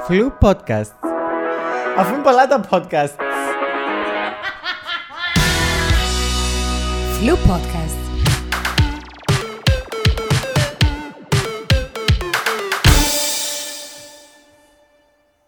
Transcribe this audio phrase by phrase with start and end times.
[0.00, 0.94] Φλου podcast.
[1.96, 3.14] Αφού είναι πολλά τα podcast.
[7.20, 7.98] Flu Podcast.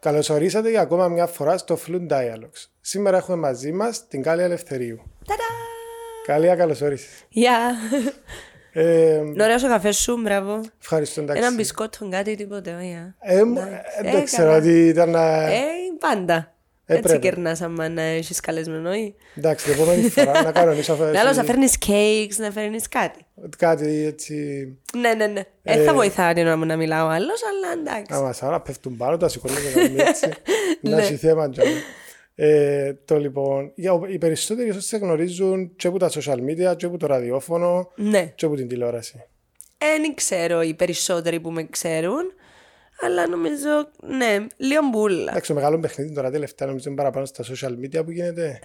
[0.01, 2.67] Καλώς ορίσατε για ακόμα μια φορά στο Fluent Dialogues.
[2.81, 5.03] Σήμερα έχουμε μαζί μας την Κάλια Ελευθερίου.
[5.27, 5.43] Ταδά!
[6.27, 7.25] Κάλια, καλώς όρισες.
[7.29, 7.75] Γεια!
[8.75, 10.61] Ε, Είναι ωραίος ο καφές σου, μπράβο.
[10.83, 11.43] ευχαριστώ, εντάξει.
[11.43, 13.15] Ένα μπισκότο, κάτι, τίποτε, ωραία.
[13.21, 13.75] Ε, μ- Εντάξει.
[14.03, 14.57] ε, Ε, δεν ξέρω καλά.
[14.57, 15.43] ότι ήταν να...
[15.51, 15.61] Ε,
[15.99, 16.55] πάντα.
[16.87, 17.19] Ε, Έτσι πρέπει.
[17.29, 19.15] κερνάς άμα να έχεις καλεσμένο ή.
[19.37, 21.05] Εντάξει, την επόμενη φορά να κανονίσω αυτό.
[21.05, 23.27] Ναι, άλλος να φέρνεις cakes, να φέρνεις κάτι.
[23.59, 24.35] Κάτι έτσι...
[24.99, 25.43] Ναι, ναι, ναι.
[25.63, 28.15] Ε, θα βοηθάει την ώρα μου να μιλάω άλλος, αλλά εντάξει.
[28.15, 30.29] Άμα σαν να πέφτουν πάνω, τα σηκώνουν και να μην έτσι.
[30.81, 31.03] Να Ναι.
[31.03, 31.71] έχει θέμα τζάμε.
[32.35, 36.87] Ε, το λοιπόν, για, οι περισσότεροι ίσως σε γνωρίζουν και από τα social media, και
[36.87, 38.33] από το ραδιόφωνο, Ναι.
[38.35, 39.25] και από την τηλεόραση.
[39.79, 42.33] Δεν ξέρω οι περισσότεροι που με ξέρουν,
[43.01, 45.31] αλλά νομίζω, ναι, λίγο μπουλα.
[45.31, 48.61] Εντάξει, το μεγάλο παιχνίδι τώρα τελευταία νομίζω είναι παραπάνω στα social media που γίνεται.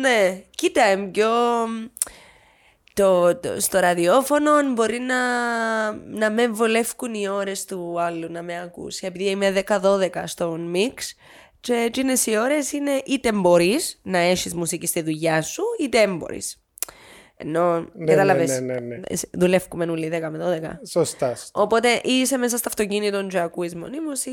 [0.00, 1.28] Ναι, κοίτα, εμ, πιο...
[2.94, 5.16] Το, το- στο ραδιόφωνο μπορεί να,
[5.92, 9.06] να με βολεύουν οι ώρες του άλλου να με ακούσει.
[9.06, 11.14] Επειδή είμαι 10-12 στον μίξ
[11.64, 16.16] και εκείνες οι ώρες είναι είτε μπορείς να έχεις μουσική στη δουλειά σου είτε δεν
[16.16, 16.58] μπορείς.
[17.36, 18.94] Ενώ, Ναι, κατάλαβες, ναι, ναι, ναι.
[18.94, 20.78] ε, δουλεύουμε όλοι 10 με 12.
[20.90, 21.28] Σωστά.
[21.34, 21.60] σωστά.
[21.60, 24.30] Οπότε είσαι μέσα στο αυτοκίνητο και ακούεις μονίμως ή,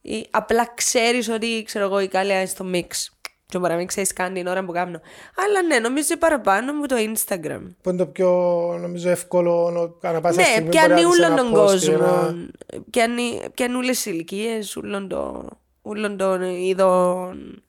[0.00, 3.16] ή απλά ξέρεις ότι ξέρω εγώ η κάλια είναι στο μίξ.
[3.46, 5.00] Και μπορεί να μην ξέρεις καν την ώρα που κάνω.
[5.46, 7.60] Αλλά ναι, νομίζω παραπάνω μου το Instagram.
[7.82, 8.28] Που είναι το πιο
[8.80, 9.70] νομίζω εύκολο
[10.02, 11.92] να- ανά πάσα ναι, στιγμή πιάνει μπορεί να δεις όλον ένα τον post ή κόσμο.
[11.94, 12.50] ένα-
[12.90, 15.48] Πιάνει, πιάνει όλες τις ηλικίες, όλων των,
[15.82, 17.62] όλων των ειδών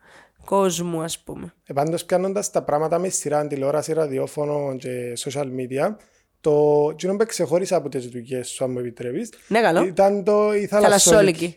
[0.46, 1.54] κόσμου ας πούμε.
[1.66, 5.96] Ε, πάντως πιάνοντας τα πράγματα με σειρά, τηλεόραση, ραδιόφωνο και social media,
[6.42, 9.84] το κοινό που ξεχώρισα από τις δουλειές σου, αν μου επιτρέπεις, Ναι, καλό.
[9.84, 11.10] ήταν το η θαλασσόλικη.
[11.10, 11.56] Θαλασσόλικη.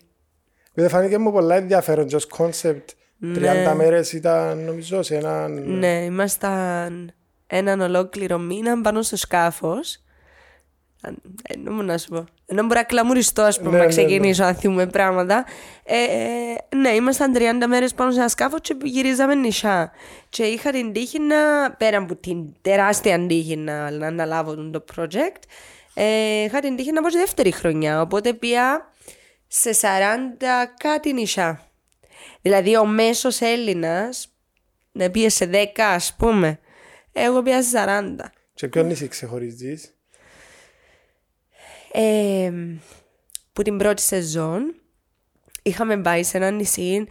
[0.74, 2.84] Δεν φάνηκε μου πολλά ενδιαφέρον, ως concept.
[3.34, 5.78] 30 μέρες ήταν νομίζω σε έναν...
[5.78, 7.12] Ναι, ήμασταν
[7.46, 10.04] έναν ολόκληρο μήνα πάνω στο σκάφος.
[11.42, 12.24] Ενώ μου να σου πω.
[12.46, 15.44] Ενώ μπορεί να κλαμουριστώ, ας πούμε, Ναι, να ναι, ξεκινήσω να θυμούμε πράγματα.
[15.84, 19.92] Ε, ε, ναι, ήμασταν 30 μέρες πάνω σε ένα σκάφο και γυρίζαμε νησιά.
[20.28, 25.42] Και είχα την τύχη να, πέρα από την τεράστια τύχη να, να αναλάβω το project,
[25.94, 28.00] ε, είχα την τύχη να πω στη δεύτερη χρονιά.
[28.00, 28.92] Οπότε πια
[29.46, 29.84] σε 40
[30.76, 31.60] κάτι νησιά.
[32.42, 34.28] Δηλαδή ο μέσος Έλληνας
[34.92, 36.58] να πήγες σε 10 ας πούμε.
[37.12, 38.32] Εγώ πήγα σε 40.
[38.54, 39.95] Και ποιο νησί ξεχωρίζεις;
[41.92, 42.52] Ε,
[43.52, 44.74] που την πρώτη σεζόν
[45.62, 47.06] είχαμε πάει σε ένα νησί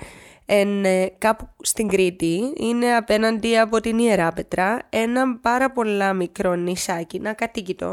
[0.46, 2.54] εν, ε, κάπου στην Κρήτη.
[2.58, 4.82] Είναι απέναντι από την Ιερά Πετρά.
[4.90, 7.88] Ένα πάρα πολλά μικρό νησάκι, ένα κατοίκητο.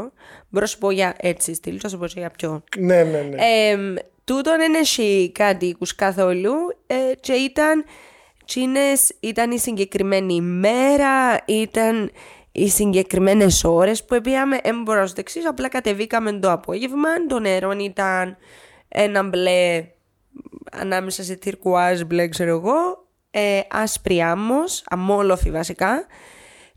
[0.49, 3.35] Μπορώ να σου πω για έτσι στυλ, θα σου πω για πιο Ναι, ναι, ναι.
[3.35, 3.77] Ε,
[4.23, 6.53] τούτον δεν έχει κατοίκους καθόλου
[6.87, 7.85] ε, και ήταν,
[8.45, 12.11] τσίνες, ήταν η συγκεκριμένη ημέρα, ήταν
[12.55, 17.25] οι συγκεκριμένες ώρες που πήγαμε, δεν μπορώ να σου το εξήσω, απλά κατεβήκαμε το απόγευμα,
[17.27, 18.37] το νερό ήταν
[18.87, 19.87] ένα μπλε
[20.71, 26.05] ανάμεσα σε τυρκουάζ μπλε ξέρω εγώ, ε, άσπρη άμμος, αμόλοφη βασικά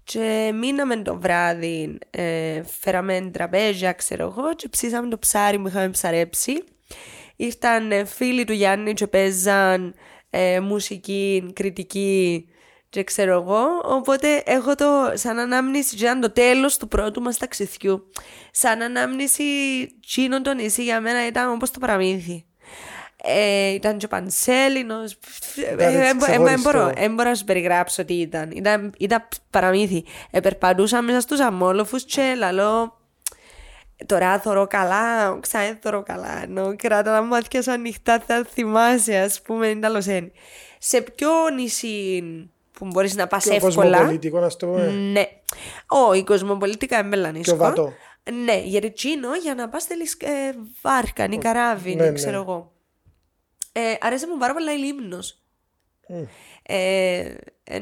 [0.04, 5.88] και μείναμε το βράδυ, ε, φέραμε τραπέζια ξέρω εγώ και ψήσαμε το ψάρι που είχαμε
[5.88, 6.53] ψαρέψει.
[7.37, 9.94] Ήρθαν ε, φίλοι του Γιάννη και παίζαν
[10.31, 12.47] ε, μουσική, κριτική
[12.96, 13.64] και ξέρω εγώ.
[13.82, 18.10] Οπότε έχω το σαν ανάμνηση και ήταν το τέλος του πρώτου μας ταξιδιού.
[18.50, 19.44] Σαν ανάμνηση
[20.06, 22.44] τσίνο το νησί για μένα ήταν όπως το παραμύθι.
[23.22, 25.18] Ε, ήταν και ο Πανσέλινος.
[25.56, 26.60] Ήταν έτσι Ε, ε, ε, ε, ξεχωριστό.
[26.60, 28.50] μπορώ, δεν μπορώ να σου περιγράψω τι ήταν.
[28.50, 30.04] Ήταν, ήταν παραμύθι.
[30.30, 33.00] Ε, περπατούσα μέσα στους αμόλοφους και λαλό
[34.06, 36.42] Τώρα θωρώ καλά, ξανά θωρώ καλά.
[36.42, 40.28] Ενώ κράτα τα μάτια σου ανοιχτά, θα θυμάσαι, ας πούμε, είναι άλλο ένα.
[40.78, 42.22] Σε ποιο νησί
[42.78, 43.75] που μπορείς να πας Πιο εύκολα.
[43.75, 44.87] κοσμοπολιτικό, να το πούμε.
[44.91, 45.25] Ναι.
[45.88, 47.56] Ω, η κοσμοπολίτικα είναι Πιο μελανίσκο.
[47.56, 47.92] βατό.
[48.44, 52.14] Ναι, γιατί τσίνο για να πας θέλεις ε, βάρκα, ή καράβι, Ναι, ναι, ναι.
[52.14, 52.72] ξέρω εγώ.
[53.73, 55.40] Ε, αρέσει μου πάρα πολλά η Λίμνος.
[56.62, 57.34] Ε,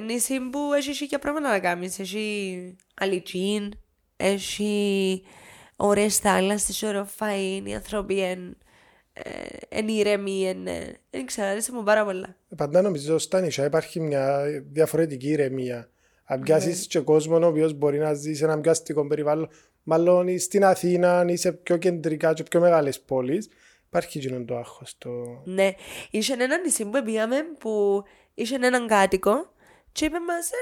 [0.06, 1.98] νησί που έχεις και πράγματα να κάνεις.
[1.98, 3.72] Έχει αλητσίν,
[4.16, 5.22] έχει
[5.76, 8.20] ωραίες θάλασσες, ωραίο φαΐν, οι άνθρωποι
[9.14, 9.32] εν,
[9.68, 12.36] ε, εν ηρεμοί, εν, ε, δεν ξέρω, αρέσει μου πάρα πολλά.
[12.56, 15.88] Πάντα νομίζω στα νησιά υπάρχει μια διαφορετική ηρεμία.
[16.24, 16.44] Αν Ναι.
[16.44, 19.48] πιάσεις και κόσμο ο οποίος μπορεί να ζει σε ένα πιο αστικό περιβάλλον,
[19.82, 23.48] μάλλον στην Αθήνα ή σε πιο κεντρικά και πιο μεγάλες πόλεις,
[23.86, 24.94] υπάρχει εκείνο το άγχος.
[24.98, 25.10] Το...
[25.44, 25.74] Ναι,
[26.10, 28.02] είχε ένα νησί που πήγαμε που
[28.34, 29.52] είχε έναν κάτοικο
[29.92, 30.54] και είπε μας, ε,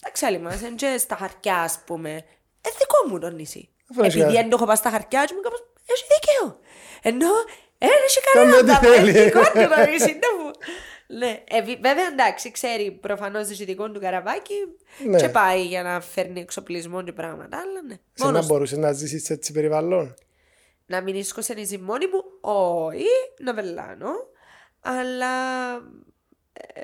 [0.00, 2.10] εντάξει άλλοι μας, είναι και στα χαρτιά ας πούμε.
[2.60, 3.68] Ε, δικό μου το νησί.
[3.90, 6.58] Αφού έχει Επειδή κα- δεν το έχω πάει στα χαρτιά και μου κάπως, έχει δίκαιο.
[7.02, 7.28] Ενώ
[7.78, 9.10] Ε, έχει Κάμε κανένα ό,τι τα θέλει.
[9.24, 10.50] δικό του να μην συντεύω.
[11.06, 14.54] Ναι, ε, βι- βέβαια εντάξει, ξέρει προφανώς το δικό του καραβάκι
[15.06, 15.18] Ναι.
[15.18, 17.56] και πάει για να φέρνει εξοπλισμό και πράγματα.
[17.56, 17.94] Αλλά ναι.
[18.12, 20.14] Σε Μόνος να μπορούσε να ζήσει σε έτσι περιβάλλον.
[20.86, 23.04] να μην ίσκωσε μόνη μου, όχι,
[23.40, 24.08] να βελάνω.
[24.80, 25.30] Αλλά.
[26.74, 26.82] Ε,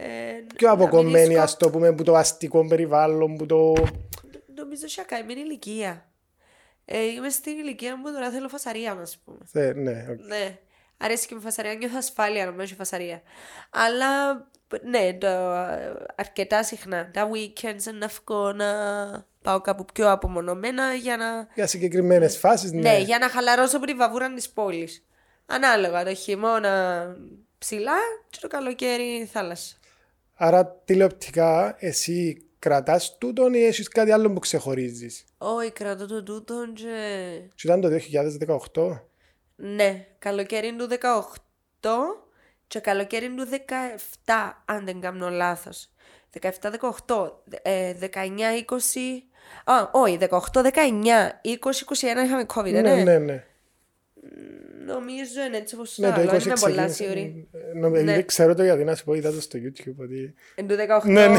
[0.56, 3.72] Πιο να μην αποκομμένη, ίσκω- ας το πούμε, που το αστικό περιβάλλον, που το.
[4.54, 6.04] Νομίζω ότι καημένη ηλικία.
[6.84, 9.38] Ε, είμαι στην ηλικία μου που τώρα θέλω φασαρία, να πούμε.
[9.46, 10.26] Θε- ναι, οκ.
[10.26, 10.58] Ναι.
[11.02, 13.22] Αρέσει και με φασαρία, νιώθω ασφάλεια να έχει φασαρία.
[13.70, 14.34] Αλλά
[14.82, 15.28] ναι, το,
[16.14, 17.10] αρκετά συχνά.
[17.10, 18.66] Τα weekends είναι εύκολο να
[19.42, 21.48] πάω κάπου πιο απομονωμένα για να.
[21.54, 22.98] Για συγκεκριμένες φάσεις, Ναι, ναι.
[22.98, 25.04] για να χαλαρώσω από τη βαβούρα της πόλης.
[25.46, 27.06] Ανάλογα το χειμώνα
[27.58, 27.96] ψηλά
[28.30, 29.76] και το καλοκαίρι θάλασσα.
[30.34, 36.54] Άρα τηλεοπτικά εσύ κρατάς τούτον ή έχεις κάτι άλλο που ξεχωρίζεις; Όχι, κρατώ το τούτο
[36.74, 36.86] και.
[37.54, 39.09] Σου ήταν το 2018.
[39.62, 40.88] Ναι, καλοκαίρι του
[41.80, 41.88] 18
[42.66, 43.46] και καλοκαίρι του
[44.24, 45.90] 17, αν δεν κάνω λάθος.
[47.06, 47.30] 17-18,
[47.62, 48.06] ε, 19-20...
[49.64, 53.02] Α, όχι, 18-19, 20-21 είχαμε COVID, Ναι, ναι.
[53.02, 53.44] ναι, ναι.
[54.86, 56.94] Νομίζω είναι έτσι όπως το Ναι, το άλλο, 20 είμαι πολλά ξεκίνησε.
[56.94, 57.48] σίγουρη.
[57.52, 58.22] Ε, νομ- Ναι.
[58.22, 59.94] Ξέρω το γιατί να σου πω, είδα το στο YouTube.
[59.96, 60.34] Ότι...
[60.54, 61.38] Εν του 18, Ναι, ναι.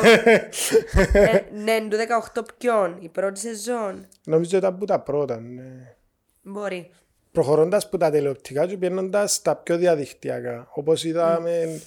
[1.13, 1.97] ε, ναι, εν του
[2.33, 5.39] 18 ποιον, η πρώτη σεζόν, Νομίζω ήταν που τα πρώτα.
[5.39, 5.95] Ναι.
[6.41, 6.91] μπορεί.
[7.31, 10.67] Προχωρώντας που τα τηλεοπτικά και πηγαίνοντα στα πιο διαδικτυακά.
[10.73, 11.81] Όπως είδαμε,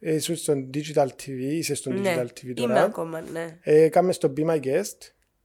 [0.00, 2.82] ε, ήσουν στο Digital TV, είσαι στο Ναι, Digital TV είμαι τώρα.
[2.82, 3.58] ακόμα, ναι.
[3.62, 4.96] Ε, Κάμε στο Be My Guest.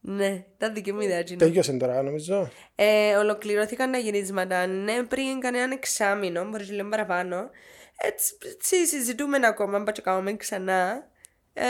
[0.05, 1.39] Ναι, ήταν δική μου ιδέα, Τζίνο.
[1.39, 2.50] Τέλειωσε τώρα, νομίζω.
[2.75, 4.67] Ε, ολοκληρώθηκαν τα γυρίσματα.
[4.67, 7.50] Ναι, πριν κανέναν εξάμεινο, μπορείς λίγο παραπάνω.
[7.97, 11.07] Έτσι, έτσι συζητούμε ακόμα, αν και κάνουμε ξανά.
[11.53, 11.63] Ε,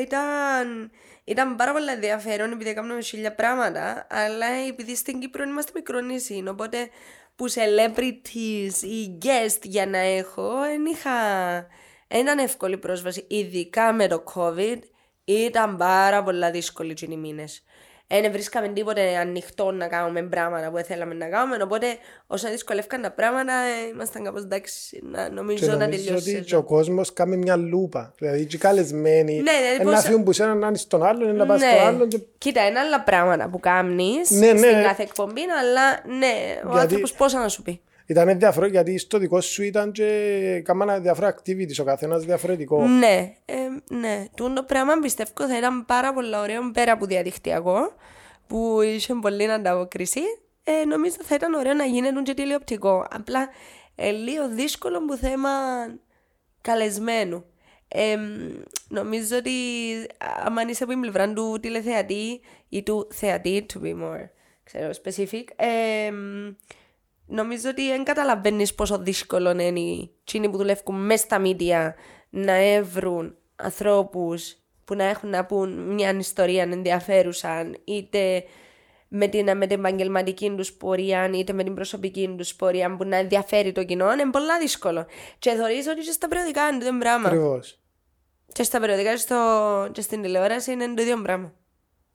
[0.00, 0.90] ήταν,
[1.24, 6.88] ήταν πάρα πολύ ενδιαφέρον επειδή έκαναμε χίλια πράγματα, αλλά επειδή στην Κύπρο είμαστε μικρονήσι, οπότε
[7.36, 11.10] που celebrities ή guest για να έχω, δεν είχα.
[12.08, 14.78] δεν ήταν εύκολη πρόσβαση, ειδικά με το COVID,
[15.24, 17.64] ήταν πάρα πολλά δύσκολοι εκείνοι οι μήνες.
[18.20, 21.62] Δεν βρίσκαμε τίποτε ανοιχτό να κάνουμε πράγματα που θέλαμε να κάνουμε.
[21.62, 21.86] Οπότε,
[22.26, 25.00] όσο δυσκολεύκαν τα πράγματα, ε, ήμασταν κάπως εντάξει.
[25.10, 26.30] Να, Και νομίζω να νομίζω τελειώσει.
[26.30, 26.58] η ότι και σεζόν.
[26.60, 28.12] ο κόσμος κάνει μια λούπα.
[28.18, 29.34] Δηλαδή, και οι καλεσμένοι.
[29.34, 31.68] Ναι, δηλαδή Ένα πώς- φύγουν που σένα να είναι στον άλλον, να πας Ναι.
[31.74, 32.08] στον άλλον.
[32.08, 32.20] Και...
[32.38, 34.58] Κοίτα, είναι άλλα πράγματα που κάνει Ναι, ναι.
[34.58, 36.32] στην κάθε εκπομπή, αλλά ναι,
[36.64, 37.80] ο Γιατί- άνθρωπος πόσα να σου πει.
[38.06, 42.86] Ήταν ενδιαφέρον γιατί στο δικό σου ήταν και κάμανα διάφορα activities, ο καθένας διαφορετικό.
[42.86, 43.54] Ναι, ε,
[43.94, 44.24] ναι.
[44.36, 47.92] Τούτο πράγμα πιστεύω θα ήταν πάρα πολύ ωραίο πέρα από διαδικτυακό,
[48.46, 50.20] που είχε πολύ ανταπόκριση.
[50.64, 53.06] Ε, νομίζω θα ήταν ωραίο να γίνεται και τηλεοπτικό.
[53.10, 53.48] Απλά
[53.94, 55.50] ε, λίγο δύσκολο που θέμα
[56.60, 57.44] καλεσμένου.
[57.88, 58.16] Ε,
[58.88, 59.50] νομίζω ότι
[60.44, 64.28] άμα είσαι από την πλευρά του τηλεθεατή ή του θεατή, to be more
[64.64, 66.10] ξέρω, specific, ε,
[67.26, 71.94] νομίζω ότι δεν καταλαβαίνεις πόσο δύσκολο είναι εκείνοι που δουλεύουν μέσα στα μίντια
[72.30, 78.44] να έβρουν ανθρώπους που να έχουν να πούν μια ιστορία ενδιαφέρουσα είτε
[79.08, 83.16] με την, με την επαγγελματική τους πορεία είτε με την προσωπική τους πορεία που να
[83.16, 85.06] ενδιαφέρει το κοινό είναι πολύ δύσκολο.
[85.38, 87.28] Και θεωρείς ότι και στα περιοδικά είναι το ίδιο πράγμα.
[87.28, 87.78] Ακριβώς.
[88.52, 91.52] Και στα περιοδικά και, στο, και στην τηλεόραση είναι το ίδιο πράγμα.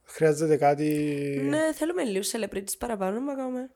[0.03, 0.85] Χρειάζεται κάτι.
[1.43, 3.69] Ναι, θέλουμε λίγους celebrities παραπάνω να κάνουμε.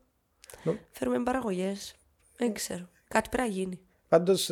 [0.64, 1.96] Νο- Φέρουμε παραγωγές.
[2.38, 2.90] Δεν ξέρω.
[3.08, 3.80] Κάτι πρέπει να γίνει.
[4.08, 4.50] Πάντως,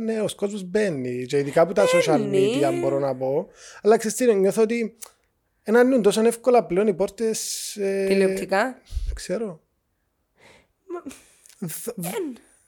[0.00, 1.26] ναι, ο κόσμος μπαίνει.
[1.26, 2.52] Και ειδικά από τα social Μπαίνει.
[2.60, 3.48] media, μπορώ να πω.
[3.82, 4.96] Αλλά ξέρεις τι, νιώθω ότι
[5.62, 7.70] ένα ανοίγουν τόσο εύκολα πλέον οι πόρτες.
[8.06, 8.80] Τηλεοπτικά;
[9.14, 9.60] Ξέρω.
[11.68, 11.98] Θ-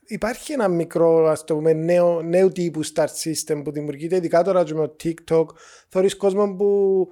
[0.08, 4.64] Υπάρχει ένα μικρό, ας το πούμε, νέο, νέου τύπου start system που δημιουργείται, ειδικά τώρα
[4.64, 5.46] και με το TikTok.
[5.88, 7.08] Θωρείς κόσμο που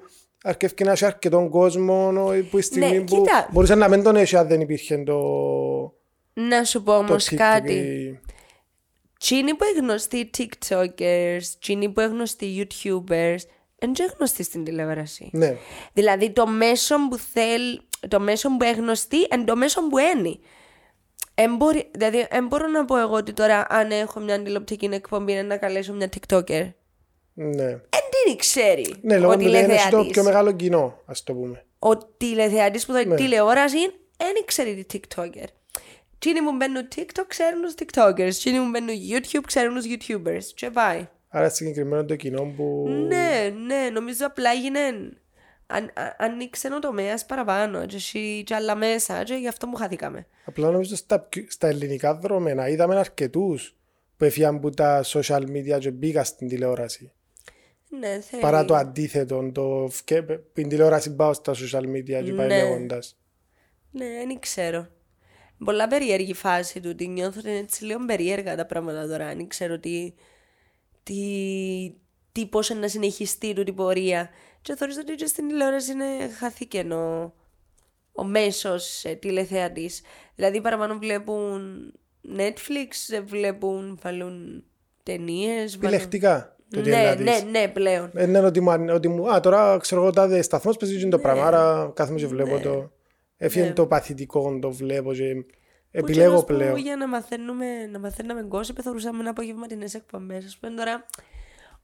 [0.47, 3.49] αρκεύει να έχει αρκετόν κόσμο, ο- που η στιγμή Ναι, που κοίτα.
[3.53, 5.19] μπορούσε να μην τον έχει αν δεν υπήρχε το,
[6.35, 7.35] Να σου πω το όμως TikTok.
[7.37, 7.73] κάτι.
[7.73, 8.21] ή-
[9.19, 13.37] Τσίνοι που είναι γνωστοί TikTokers, τσίνοι που είναι γνωστοί YouTubers,
[13.79, 15.29] δεν είναι γνωστοί στην τηλεόραση.
[15.33, 15.57] Ναι.
[15.93, 20.39] Δηλαδή το μέσο που θέλει, το μέσο που είναι γνωστή, είναι το μέσο που είναι.
[21.35, 25.33] Εν μπορεί- δηλαδή, δεν μπορώ να πω εγώ ότι τώρα αν έχω μια τηλεοπτική εκπομπή
[25.33, 26.73] είναι να καλέσω μια TikToker.
[27.35, 27.67] Ναι.
[27.67, 30.13] Δεν την ξέρει Ναι, λόγω ο του λέει είναι στο τηλεθεατής.
[30.13, 31.65] πιο μεγάλο κοινό, ας το πούμε.
[31.79, 33.15] Ο τηλεθεατής που δει Ναι.
[33.15, 33.79] τηλεόραση
[34.17, 35.47] δεν ξέρει τι TikToker.
[36.19, 38.29] Τσίνοι που μπαίνουν TikTok ξέρουν τους TikTokers.
[38.31, 40.45] Τσίνοι που μπαίνουν YouTube ξέρουν τους YouTubers.
[40.55, 41.09] Και πάει.
[41.29, 42.85] Άρα συγκεκριμένο το κοινό που...
[43.09, 44.81] Ναι, ναι, νομίζω απλά έγινε.
[45.67, 49.77] Αν, α- ανοίξε ο τομέας παραπάνω και, εσύ και άλλα μέσα και γι' αυτό μου
[49.77, 50.27] χαθήκαμε.
[50.45, 53.77] Απλά νομίζω στα, πιο- στα ελληνικά δρόμενα είδαμε αρκετούς
[54.17, 57.13] που έφυγαν από τα social media και μπήκα στην τηλεόραση.
[57.99, 58.43] Ναι, θέλει.
[58.43, 62.63] Παρά το αντίθετο, το φκε- που την τηλεόραση πάω στα social media και πάει Ναι.
[62.63, 63.17] λέγοντας.
[63.91, 64.89] Ναι, δεν ξέρω.
[65.65, 66.95] πολλά περίεργη φάση του.
[66.95, 69.27] Τη νιώθω ότι είναι έτσι λίγο περίεργα τα πράγματα τώρα.
[69.27, 70.15] Αν ξέρω τι,
[71.03, 71.15] τι,
[72.33, 74.31] τι πώς είναι να συνεχιστεί του την πορεία.
[74.63, 77.35] Και θεωρείς ότι και στην τηλεόραση είναι χαθήκεν ο,
[78.13, 80.03] ο μέσος ε, τηλεθεατής.
[80.35, 81.93] Δηλαδή παραπάνω βλέπουν
[82.37, 84.65] Netflix, βλέπουν, βάλουν
[85.03, 85.79] ταινίες.
[85.79, 85.99] Βάλουν...
[86.79, 87.11] Επιλεκτικά.
[87.11, 87.61] Το τι Ναι, είναι να ναι, δεις.
[87.61, 88.11] ναι, πλέον.
[88.15, 91.17] Ε, ναι, ότι μου, ότι μου, α, τώρα ξέρω εγώ τάδε σταθμός παίζει και το
[91.17, 91.23] Ναι.
[91.23, 92.61] πράγμα, άρα κάθομαι και βλέπω Ναι.
[92.63, 92.91] το.
[93.37, 93.73] Έφυγε Ναι.
[93.73, 95.47] το παθητικό, το βλέπω και Που
[95.91, 96.77] επιλέγω καιρός που πλέον.
[96.77, 100.45] για να μαθαίνουμε, να μαθαίναμε gossip, θεωρούσαμε ένα απογευματινές εκπομπές.
[100.45, 101.07] Ας πούμε τώρα,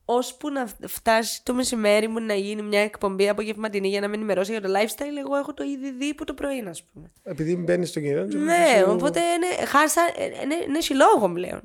[0.04, 4.50] ώσπου να φτάσει το μεσημέρι μου να γίνει μια εκπομπή απογευματινή για να με ενημερώσει
[4.52, 7.10] για το lifestyle, εγώ έχω το ήδη δει που το πρωί, ας πούμε.
[7.22, 8.26] Επειδή μπαίνει στο κινητό.
[8.26, 10.00] και Ναι, σου- οπότε είναι, χάσα,
[10.42, 11.60] είναι, είναι έχει λόγο πλέον.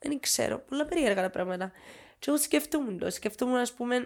[0.00, 1.72] Δεν ξέρω, πολλά περίεργα τα πράγματα.
[2.24, 3.96] Και εγώ σκεφτούμουν το, σκεφτούμουν ας πούμε,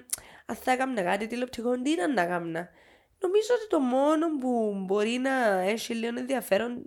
[0.46, 2.68] αν θα έκανα κάτι τηλεοπτικό, τι ήταν να έκανα.
[3.20, 6.84] Νομίζω ότι το μόνο που μπορεί να έχει λίγο ενδιαφέρον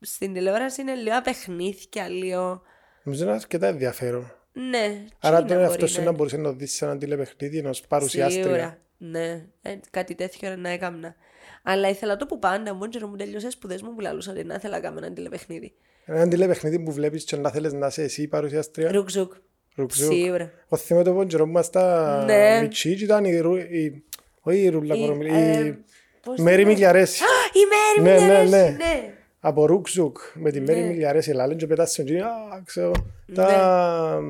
[0.00, 2.62] στην τηλεόραση είναι λίγο παιχνίδια, λίγο...
[3.02, 4.32] Νομίζω είναι αρκετά ενδιαφέρον.
[4.52, 6.98] Ναι, Άρα Τσίνα τον μπορεί εαυτό σου να να μπορούσε να το δεις σε ένα
[6.98, 8.42] τηλεπαιχνίδι ενός παρουσιάστρια.
[8.42, 8.78] Σίγουρα.
[8.96, 11.14] Ναι, ε, κάτι τέτοιο να έκανα.
[11.62, 14.54] Αλλά ήθελα το που πάντα μου, και μου τελειώσε σπουδές μου που λαλούσα ότι να
[14.54, 15.74] ήθελα να κάνω ένα τηλεπαιχνίδι.
[16.04, 18.92] Ένα τηλεπαιχνίδι που βλέπεις και να θέλεις να είσαι εσύ η παρουσιάστρια.
[18.92, 19.32] Ρουκζουκ.
[19.74, 20.12] Ρουκζουκ.
[20.12, 20.50] Σίγουρα.
[20.68, 22.60] Ο θυμό το πόντζερο μας τα Ναι.
[22.60, 23.56] μητσί και ήταν η Ρου...
[23.56, 24.04] η-
[24.40, 25.78] Όχι η Ρούλα Η, Κορομιλή, ε, η
[26.22, 27.22] πώς Μέρη είναι; Μιλιαρέση.
[27.22, 27.60] Α, η
[28.00, 28.62] Μέρη Ναι, μου ναι, αρέσει, ναι.
[28.76, 29.14] ναι.
[29.40, 30.86] Από Ρουκζουκ με τη Μέρη Ναι.
[30.86, 32.20] Μιλιαρέση λάλεν και πετάς στον τζίνι.
[32.20, 32.92] Α, ξέρω.
[33.34, 34.20] Τα...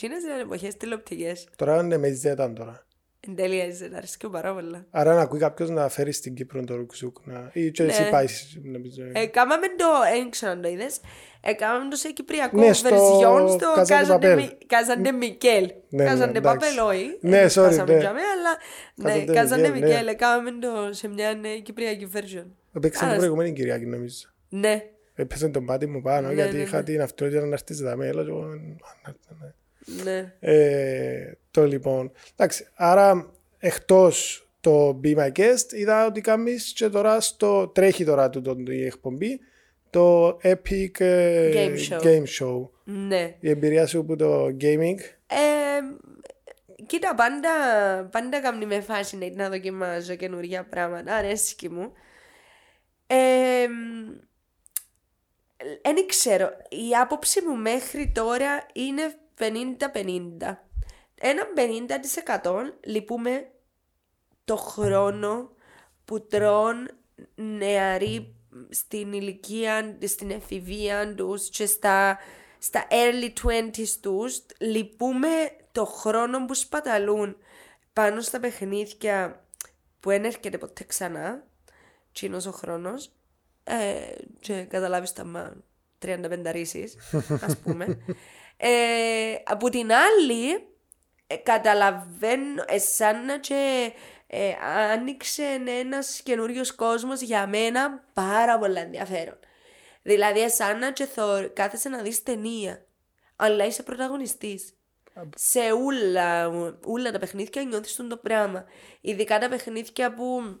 [0.00, 2.86] Τι είναι στις εποχές τηλεοπτικές; Τώρα είναι με ζέταν τώρα.
[3.28, 4.86] Εν τέλεια, είσαι, αρέσει και πάρα πολλά.
[4.90, 7.16] Άρα να ακούει κάποιος να φέρει στην Κύπρο το Ρουκζουκ.
[7.24, 8.08] να- Ή και εσύ Ναι.
[8.10, 8.26] πάει.
[8.62, 9.02] νομίζω.
[9.12, 11.00] Ε, κάμαμε το, δεν ξέρω αν το είδες,
[11.40, 14.36] ε, κάμαμε το σε κυπριακό Ναι, στο βερσιόν στο Casa de Κάζαντε Papel.
[14.36, 15.64] Μι- Κάζαντε Μικέλ.
[15.88, 16.74] Ναι, ναι, Κάζαντε εντάξει.
[16.74, 17.18] Παπέλ, όχι.
[17.20, 17.98] Ναι, ε, sorry, φτάσαμε ναι.
[17.98, 18.56] τζαμέ, αλλά
[18.94, 19.86] ναι, Casa de Κάζαντε Miguel, ναι.
[19.86, 22.44] Μικέλ, κάμαμε το σε μια ε, κυπριακή version.
[22.76, 24.28] Έπαιξε την Άρα, προηγούμενη Κυριακή νομίζω.
[24.48, 24.82] Ναι,
[25.14, 26.82] Έπαιζε τον πάτη μου πάνω Ναι, γιατί ναι, είχα ναι.
[26.82, 28.24] την αυτότητα να έρθεις στα μέλα.
[29.96, 30.10] Και εγώ, ναι.
[30.10, 30.32] ναι.
[30.40, 32.12] Ε, το λοιπόν.
[32.36, 38.30] Εντάξει, άρα εκτός το Be My Guest είδα ότι κάνεις και τώρα στο τρέχει τώρα
[38.30, 39.40] του τον, η εκπομπή
[39.90, 42.02] το Epic ε, Game show.
[42.02, 42.68] game show.
[42.84, 43.36] Ναι.
[43.40, 45.80] Η εμπειρία σου που το gaming Ε,
[46.86, 47.50] κοίτα, πάντα,
[48.12, 51.14] πάντα κάνει με φάση να δοκιμάζω καινούργια πράγματα.
[51.14, 51.92] Αρέσκει μου.
[53.06, 53.66] Ε,
[55.82, 56.50] δεν ξέρω.
[56.68, 60.56] Η άποψη μου μέχρι τώρα είναι 50-50.
[61.14, 61.42] Ένα
[62.42, 62.50] 50%
[62.84, 63.50] λυπούμε
[64.44, 65.50] το χρόνο
[66.04, 66.90] που τρών
[67.34, 68.34] νεαροί
[68.68, 72.18] στην ηλικία, στην εφηβεία τους και στα,
[72.58, 75.28] στα early 20s τους λυπούμε
[75.72, 77.36] το χρόνο που σπαταλούν
[77.92, 79.44] πάνω στα παιχνίδια
[80.00, 81.44] που δεν έρχεται ποτέ ξανά
[82.12, 83.10] τσίνος ο χρόνος
[83.64, 85.56] ε, και καταλάβεις τα μα
[86.02, 86.96] 35 ρίσεις
[87.40, 87.86] ας πούμε
[88.62, 90.52] ε, από την άλλη
[91.26, 93.92] ε, καταλαβαίνω εσάνα και
[94.26, 94.52] ε,
[94.92, 99.38] άνοιξε ένας καινούριος κόσμος για μένα πάρα πολύ ενδιαφέρον.
[100.02, 102.86] Δηλαδή εσάνα και θω, κάθεσαι να δεις ταινία,
[103.36, 104.74] αλλά είσαι πρωταγωνιστής.
[105.36, 106.48] Σε όλα,
[106.84, 108.64] όλα τα παιχνίδια νιώθεις τον το πράγμα.
[109.00, 110.58] Ειδικά τα παιχνίδια που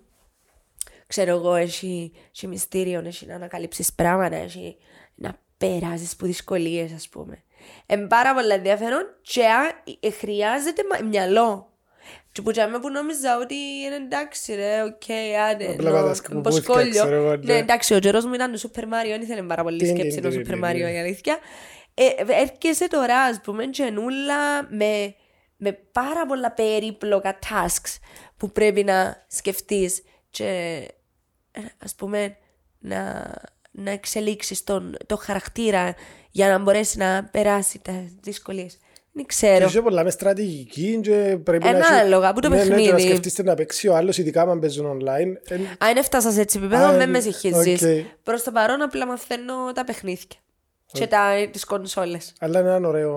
[1.06, 4.76] ξέρω εγώ, έχει, έχει μυστήριο, έχει να ανακαλύψεις πράγματα, έχει
[5.14, 7.44] να περάσεις που δυσκολίες, ας πούμε.
[7.86, 9.42] Είναι πάρα πολύ ενδιαφέρον και
[10.00, 11.64] ε, χρειάζεται μα- μυαλό.
[12.32, 15.02] Και που τζάμε που νόμιζα ότι είναι εντάξει ρε, οκ,
[15.50, 16.90] άντε, Απλά νο- πατάς κουμπούθια, μποσκόλιο.
[16.90, 17.52] ξέρω εγώ, ναι.
[17.52, 20.10] Ναι, εντάξει, ο Τζερός μου ήταν το Super Mario, δεν ήθελε πάρα πολύ Τιν, σκέψη
[20.20, 20.86] τιν, το τιν, Super τιν, Mario, τιν.
[20.94, 21.38] η αλήθεια.
[21.94, 25.14] Ε, έρχεσαι τώρα, ας πούμε, τζενούλα με,
[25.56, 27.96] με πάρα πολλά περίπλοκα tasks
[28.36, 30.46] που πρέπει να σκεφτείς και
[31.52, 32.36] ε, ας πούμε
[32.78, 33.30] να,
[33.70, 35.94] να εξελίξεις τον, το χαρακτήρα
[36.30, 38.78] για να μπορέσει να περάσει τα δυσκολίες.
[39.12, 39.64] Δεν Και ξέρω.
[39.64, 43.00] είσαι πολλά με στρατηγική και πρέπει να Ανάλογα, που το ναι, ναι, και να παιχνίδι.
[43.08, 46.84] σκεφτείς να παίξει ο άλλος ειδικά αν παίζουν online Ε, Αν έφτασα σε έτσι επίπεδο,
[46.84, 47.82] Α, δεν με ε, συγχύζεις.
[47.82, 48.06] οκ.
[48.22, 50.26] Προς το παρόν απλά μαθαίνω τα παιχνίδια
[50.92, 52.32] και τα, τις κονσόλες.
[52.40, 53.10] αλλά είναι ένα ωραίο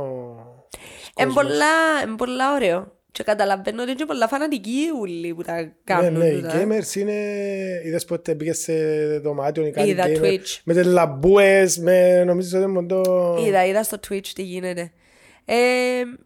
[1.20, 1.66] Είναι πολλά,
[2.04, 2.92] εν πολλά ωραίο.
[3.13, 6.17] Και καταλαβαίνω ότι είναι πολλά φανατικοί ούλοι που τα Ναι, κάνουν.
[6.17, 6.51] ναι, οι τούτα.
[6.67, 7.13] gamers είναι...
[7.86, 8.74] Είδες πότε πήγες σε
[9.20, 10.60] δωμάτιο ή κάτι Είδα gamer, Twitch.
[10.63, 13.38] Με τις λαμπούες, με νομίζω ότι είναι το...
[13.48, 14.91] Είδα, είδα στο Twitch τι γίνεται.
[15.46, 15.55] Ε,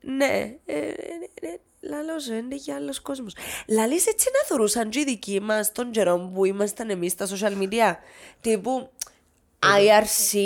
[0.01, 0.87] ναι, ε, ε,
[1.41, 3.33] ε, λαλός, είναι και άλλος κόσμος.
[3.67, 7.63] Λαλείς έτσι να θεωρούσαν και οι δικοί μας τον καιρό που ήμασταν εμείς στα social
[7.63, 7.95] media.
[8.41, 8.89] Τύπου
[9.61, 10.37] IRC,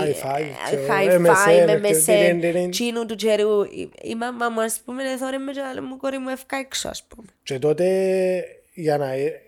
[0.00, 2.70] High-five, ε, ξέρω, High-five, MSN, MSN, τιν, τιν, τιν.
[2.70, 3.62] τσίνου του καιρού.
[3.62, 6.88] Η- Η μαμά μου, ας πούμε, θόρε με και λέει μου κόρη μου έφκα έξω,
[6.88, 7.26] ας πούμε.
[7.42, 7.86] Και τότε
[8.74, 9.06] για να,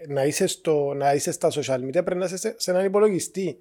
[0.08, 3.58] να, είσαι στο, να είσαι στα social media πρέπει να είσαι σε, σε έναν υπολογιστή.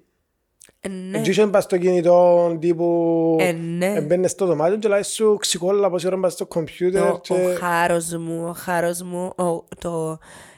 [0.80, 1.18] Ε, ναι.
[1.18, 3.86] Έτσι είχε πας στο κινητό τύπου Ε, ναι.
[3.94, 7.32] Εμπαίνες στο δωμάτιο και λέει σου ξικόλα πόση ώρα πας στο κομπιούτερ Ο, και...
[7.32, 10.55] ο χάρος μου, ο χάρος μου, ο, το, η-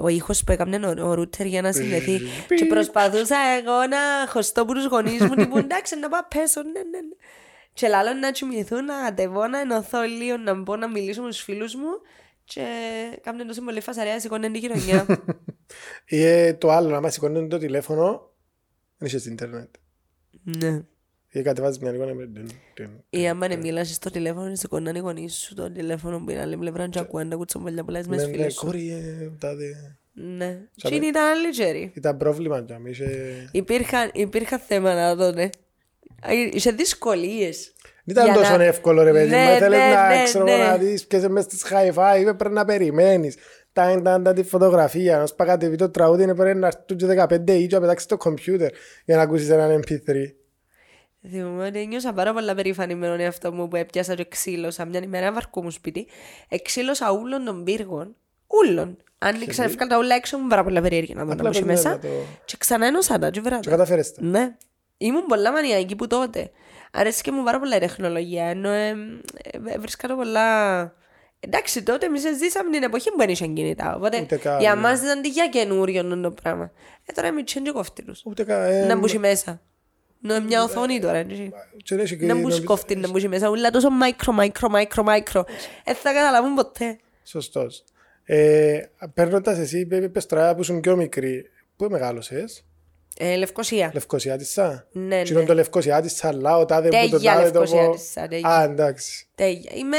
[0.00, 2.20] ο ήχος που έκαμε ο, ο ρούτερ για να συνδεθεί
[2.56, 6.70] και προσπαθούσα εγώ να χωστώ που τους γονείς μου τύπου εντάξει να πάω πέσω ναι
[6.70, 7.16] ναι ναι
[7.74, 11.42] και λάλλον να τσιμηθούν, να κατεβώ, να ενωθώ λίγο, να μπω να μιλήσω με τους
[11.42, 12.00] φίλους μου
[12.44, 12.66] και
[13.22, 15.06] κάμουν τόσο πολύ φασαρέα, σηκώνουν την κοινωνιά.
[16.06, 18.32] Ή ε, το άλλο, να μας σηκώνουν το τηλέφωνο,
[18.96, 19.74] δεν είχες ίντερνετ.
[20.42, 20.84] ναι.
[21.34, 22.24] Ή κατεβάζεις μια εικόνα με...
[22.24, 23.04] ντουν, ντουν.
[23.10, 26.56] Ή άμα ναι μίλασες στο τηλέφωνο, σηκώναν οι γονείς σου το τηλέφωνο που είναι άλλη
[26.56, 28.64] πλευρά και ακούαν τα κουτσομπολιά που λες μες Ναι, τις ναι, φίλες σου.
[28.64, 29.96] κόρη, ε, τάδε.
[30.12, 30.58] Ναι.
[30.74, 31.92] Και είναι ήταν άλλη τζέρι.
[31.94, 33.08] Ήταν πρόβλημα για μí, είχε...
[33.52, 35.50] Υπήρχαν, υπήρχαν θέματα τότε.
[36.52, 37.72] Είχε δυσκολίες.
[38.04, 40.56] Δεν ήταν τόσο εύκολο ρε παιδί μου, Ναι, θέλεις ναι, να ναι, ξέρω ναι.
[40.56, 43.36] να δεις ποιες είναι μες στις hi-fi, είπε, πρέπει να περιμένεις.
[43.72, 47.48] Τα τα τα τη φωτογραφία, να σπακατεβεί το τραγούδι, είναι πρέπει να έρθουν και 15
[47.48, 48.70] ή και να πετάξεις το κομπιούτερ
[49.04, 50.14] για να ακούσεις έναν MP3.
[51.30, 55.00] Θυμούμαι ότι νιώσα πάρα πολλά περήφανη με τον εαυτό μου που έπιασα και ξύλωσα μια
[55.04, 56.06] ημέρα βαρκού μου σπίτι.
[56.48, 58.16] Εξύλωσα ούλων των πύργων.
[58.46, 58.96] Ούλων.
[59.18, 61.66] Άνοιξα, έφυγαν τα ούλα έξω μου πάρα πολλά περίεργα να δω να Απλά μπω πρέπει
[61.66, 61.88] μέσα.
[61.90, 62.08] να το-
[62.44, 63.60] Και ξανά ένωσα τα και βράδυ.
[63.62, 64.22] Και καταφέρες τα.
[64.22, 64.56] Ναι.
[64.96, 66.50] Ήμουν πολλά μανιακή που τότε.
[66.92, 68.44] Αρέσει και μου πάρα πολλά η τεχνολογία.
[68.44, 68.88] Ενώ ε,
[69.66, 70.80] ε, βρίσκα το πολλά.
[71.40, 73.94] Εντάξει, τότε εμείς ζήσαμε την εποχή που δεν είχε κινητά.
[73.96, 74.80] Οπότε Ούτε καν, για ναι.
[74.80, 76.70] μας ήταν τυχαία καινούριο το πράγμα.
[77.04, 78.22] Ε, τώρα είμαι τσέντζο κόφτηλους.
[78.24, 78.64] Ούτε κα...
[78.64, 79.60] ε, Να μπούσει μέσα.
[80.26, 81.16] Να μια οθόνη τώρα.
[81.16, 81.52] έτσι.
[81.76, 83.48] και δεν έχει και- Να μπούσει νομίζω- κόφτη, να μπούσει μέσα.
[83.48, 85.44] Ούλα τόσο μάικρο, μάικρο, μάικρο, μάικρο.
[85.84, 86.98] Ε, θα καταλάβουν ποτέ.
[87.24, 87.84] Σωστός.
[88.24, 88.80] Ε,
[89.14, 92.64] παίρνοντας εσύ, είπες τώρα που ήσουν πιο μικρή, πού μεγάλωσες,
[93.18, 93.90] Ε, Λευκοσία.
[93.94, 94.86] Λευκοσιάτισσα.
[94.92, 95.46] Ναι, Τι είναι ναι.
[95.46, 97.60] το Λευκοσιάτισσα, αλλά ο τάδε που το Τέγια τάδε το πω.
[97.60, 98.48] Λευκοσιάτισσα, τέγια.
[98.48, 99.26] Α, εντάξει.
[99.34, 99.72] Τέλεια.
[99.74, 99.96] Είμαι.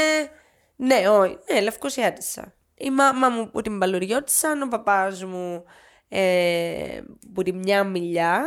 [0.76, 1.36] Ναι, όχι.
[1.52, 2.54] Ναι, Λευκοσιάτισσα.
[2.74, 5.64] Η μάμα μου που την Παλουριώτισσα, ο παπάς μου
[6.08, 7.00] ε,
[7.34, 8.42] που την μια μιλιά.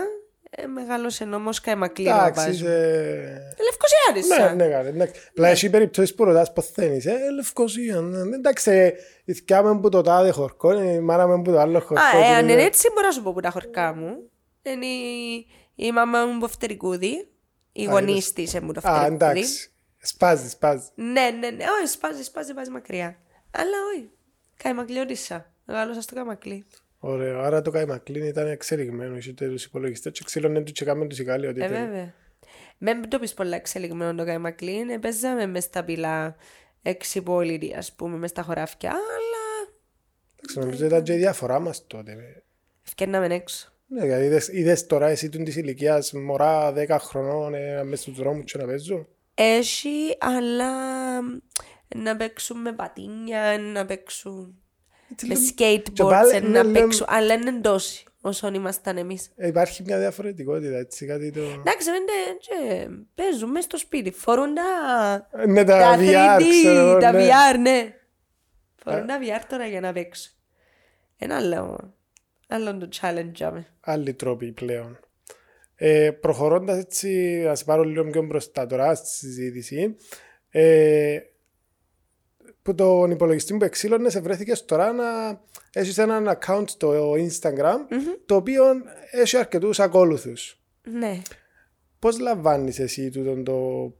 [0.49, 2.53] Ε, μεγάλωσε όμω καημακλή ο Εντάξει, παπάς μου.
[2.53, 3.53] είσαι...
[3.57, 4.55] Ε, Λευκοσιάτισσα.
[4.55, 5.31] Ναι, ναι, καλά, εντάξει.
[5.33, 8.35] Πλά έχει περιπτώσεις που ρωτάς πως θέλεις, ε, Λευκοσία, ναι.
[8.35, 8.93] Εντάξει, ε,
[9.25, 12.03] η θκιά μου που το τάδε χορκό, η μάνα μου που το άλλο χορκό.
[12.03, 12.51] Α, ε, τι αν είναι.
[12.51, 14.29] είναι έτσι μπορώ να σου πω που τα χορκά μου.
[14.61, 17.27] Είναι η, η μαμά μου που φτερικούδι.
[17.71, 18.51] Οι Α, γονείς είδες.
[18.51, 19.13] της μου το Α, φτερικούδι.
[19.15, 19.71] εντάξει.
[19.97, 20.87] Σπάζει, σπάζει.
[20.95, 21.63] Ναι, ναι, ναι.
[21.79, 23.15] Όχι, σπάζει, σπάζει, πάει μακριά.
[23.51, 24.09] Αλλά όχι.
[24.63, 25.53] Καημακλειώτησα.
[25.65, 26.65] Μεγάλωσα στο καημακλή.
[26.99, 31.19] Ωραίο, άρα το καημακλίν ήταν εξελιγμένο, είχε τους υπολογιστές και ξύλωνε του και κάμε τους
[31.19, 31.85] οι Γάλλοι ότι Ε, ήταν.
[31.85, 32.13] βέβαια.
[32.77, 34.99] Με το πεις πολλά εξελιγμένο το καημακλή.
[35.01, 36.35] Παίζαμε μες στα πυλά
[36.81, 38.89] εξυπόλυτη, ας πούμε, μες στα χωράφια.
[38.89, 39.71] Αλλά
[40.35, 42.11] Εντάξει, νομίζω ήταν και η διαφορά μας τότε.
[42.11, 42.43] ε.
[42.85, 43.73] ευκαιρνάμε έξω.
[43.87, 48.15] Ναι, γιατί είδες, είδες τώρα εσύ του της ηλικίας μωρά 10 χρονών ε, μέσα στους
[48.17, 49.07] δρόμους και να παίζουν.
[49.35, 50.71] Έχει, αλλά
[51.95, 54.61] να παίξουν με πατίνια, να παίξουν
[55.27, 59.31] με Και skateboards, πάλι, ε, ναι, να λέμε- παίξουν, αλλά είναι τόσοι όσων ήμασταν εμείς.
[59.35, 61.41] Ε, Υπάρχει μια διαφορετικότητα, έτσι, κάτι το...
[61.41, 62.03] Εντάξει, δεν
[62.39, 64.63] και παίζουν μέσα στο σπίτι, φορούν τα,
[65.41, 67.27] Ε, Ναι, τα τα VR, 3D, ξέρω εγώ, τα ναι.
[67.27, 67.93] VR, ναι.
[68.75, 70.33] Φορούν τα VR τώρα για να παίξουν.
[71.17, 71.93] Ένα άλλο,
[72.47, 73.67] άλλο το challenge για με.
[73.79, 74.99] Άλλοι τρόποι πλέον.
[75.75, 79.95] Ε, προχωρώντας έτσι, να σε πάρω λίγο πιο μπροστά τώρα στη συζήτηση,
[80.49, 81.17] ε,
[82.61, 85.05] που τον υπολογιστή που εξήλωνες σε βρέθηκε τώρα να
[85.73, 87.77] έχεις έναν account στο Instagram
[88.25, 88.63] το οποίο
[89.11, 90.59] έχει αρκετούς ακόλουθους.
[90.83, 91.21] Ναι.
[91.99, 93.93] Πώς λαμβάνεις εσύ τούτον το...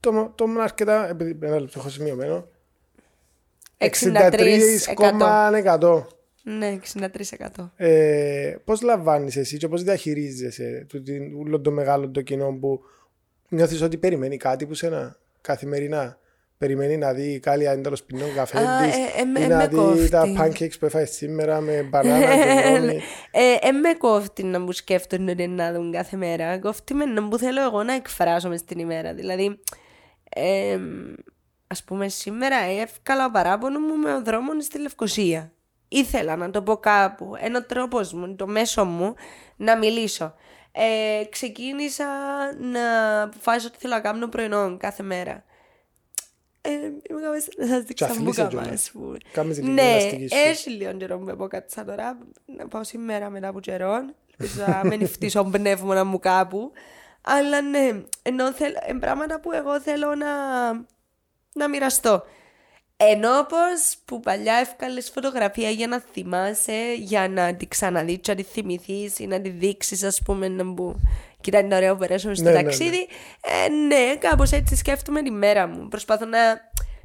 [0.00, 2.48] Το, το, το αρκετά, επειδή ένα λεπτό έχω σημειωμένο,
[3.78, 3.86] 63%.
[4.96, 6.02] 63,1%.
[6.42, 6.78] Ναι,
[7.56, 7.70] 63%.
[7.76, 12.80] Ε, πώς λαμβάνεις εσύ και πώς διαχειρίζεσαι το, την- όλο το μεγάλο το κοινό που
[13.48, 16.18] νιώθεις ότι περιμένει κάτι που σένα καθημερινά;
[16.58, 19.66] Περιμένει να δει κάλια ένταλος πινών καφέ Α, της ε, ε, με- ή με να
[19.66, 20.08] δει κόφτει.
[20.08, 23.00] τα pancakes που έφαγες σήμερα με μπανάνα και νόμι.
[23.30, 26.58] Ε, ε, με κόφτει να μου σκέφτονται ότι να δουν κάθε μέρα.
[26.58, 29.14] Κόφτει με να μου θέλω εγώ να εκφράσω μες την ημέρα.
[29.14, 29.58] Δηλαδή,
[30.28, 30.78] ε,
[31.66, 35.52] ας πούμε σήμερα εύκαλα παράπονο μου με ο δρόμος στη Λευκοσία.
[35.88, 37.32] Ήθελα να το πω κάπου.
[37.40, 39.14] Ένα τρόπος μου, το μέσο μου,
[39.56, 40.34] να μιλήσω.
[40.72, 42.04] Ε, ξεκίνησα
[42.60, 45.44] να αποφάσισα ότι θέλω να κάνω πρωινό κάθε μέρα.
[46.66, 48.68] Ε, είμαι κάπως να σας δείξω Και που αθλείσαι κάμα, κιόλας.
[48.72, 49.16] ας πούμε.
[49.32, 50.36] Κάμεις λίγο Ναι, γυμναστική σου.
[50.48, 52.18] έχει λίγο καιρό που αποκάτσα τώρα.
[52.56, 53.94] Να πάω σήμερα μετά από καιρό.
[54.38, 56.72] Ελπίζω να μην νυχτήσω πνεύμα να μου κάπου.
[57.20, 57.90] Αλλά ναι,
[58.22, 60.26] ενώ θέλω, εν πράγματα που εγώ θέλω να,
[61.52, 62.22] να μοιραστώ.
[62.98, 68.36] Ενώ όπως που παλιά εύκαλες φωτογραφία για να θυμάσαι, για να την ξαναδείς και να
[68.36, 70.96] τη θυμηθείς ή να τη δείξεις ας πούμε να μπου.
[71.46, 72.62] Κοίτα είναι ωραίο που περάσουμε στο Ναι, ναι, ναι.
[72.62, 73.06] ταξίδι.
[73.64, 75.88] Ε, ναι, κάπως έτσι σκέφτομαι τη μέρα μου.
[75.88, 76.38] Προσπαθώ να...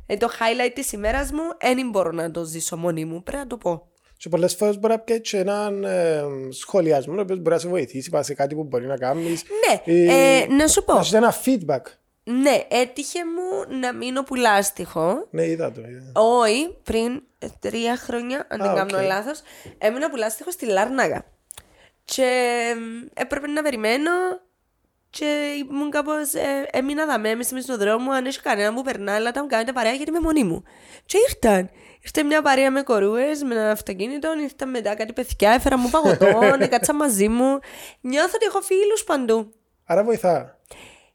[0.05, 1.41] Ε, το highlight της ημέρας μου
[1.75, 3.87] δεν μπορώ να το ζήσω μόνη μου, πρέπει να το πω.
[4.17, 7.67] Και πολλές φορές μπορεί να πιέσει και έναν ε, σχολιασμό, ο οποίος μπορεί να σε
[7.67, 9.43] βοηθήσει, πάει σε κάτι που μπορεί να κάνεις.
[9.67, 10.93] Ναι, Ή ε, να σου πω.
[10.93, 11.81] Να σου δίνει ένα feedback.
[12.23, 15.27] Ναι, έτυχε μου να μείνω που λάστιχο.
[15.29, 15.81] Ναι, είδα το.
[15.81, 16.11] είδα.
[16.21, 17.21] Όχι, πριν
[17.59, 19.03] τρία χρόνια, αν δεν Α, κάνω οκ.
[19.03, 19.41] λάθος,
[19.77, 21.25] έμεινα που λάστιχο στη Λάρνακα.
[22.05, 22.29] Και
[22.77, 24.11] μ, έπρεπε να περιμένω
[25.09, 29.15] και ήμουν κάπως, ε, έμεινα δαμαί, εμείς είμαι στον δρόμο, αν έχεις κανένα που περνά,
[29.15, 30.63] αλλά τα μου κάνετε παρέα γιατί είμαι μόνη μου.
[31.05, 31.69] Και ήρθαν.
[32.03, 36.39] Ήρθε μια παρέα με κορούες, με ένα αυτοκίνητο, ήρθαν μετά κάτι παιδιά, έφεραν μου παγωτό,
[36.59, 37.59] έκατσαν μαζί μου.
[38.01, 39.53] Νιώθω ότι έχω φίλους παντού.
[39.85, 40.59] Άρα βοηθά.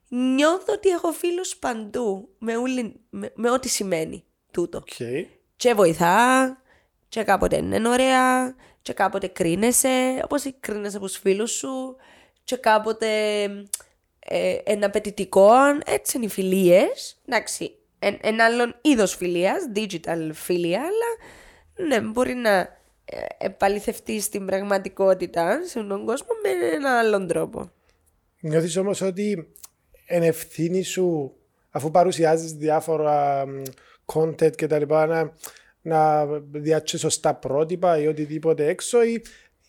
[0.07, 4.77] Νιώθω ότι έχω φίλους παντού, με, ούλη- με, με ό,τι σημαίνει τούτο.
[4.77, 4.87] Οκ.
[5.55, 6.57] Και βοηθά,
[7.09, 8.55] και κάποτε είναι ωραία,
[8.87, 11.95] και κάποτε κρίνεσαι, όπως κρίνεσαι από τους φίλους σου,
[12.43, 13.07] και κάποτε
[14.19, 15.49] ε, ένα απαιτητικό,
[15.85, 17.21] έτσι είναι οι φιλίες.
[17.27, 22.57] Εντάξει, εν, ένα άλλον είδος φιλίας, digital φιλία, αλλά ναι, μπορεί να
[23.05, 27.71] ε, επαληθευτεί στην πραγματικότητα, σε τον κόσμο, με έναν άλλον τρόπο.
[28.39, 29.53] Νιώθεις όμως ότι
[30.05, 31.35] εν ευθύνη σου,
[31.69, 33.61] αφού παρουσιάζεις διάφορα μ,
[34.05, 35.33] content και τα λοιπά, να,
[35.87, 39.11] να διάτσεις σωστά πρότυπα ή οτιδήποτε έξω ή,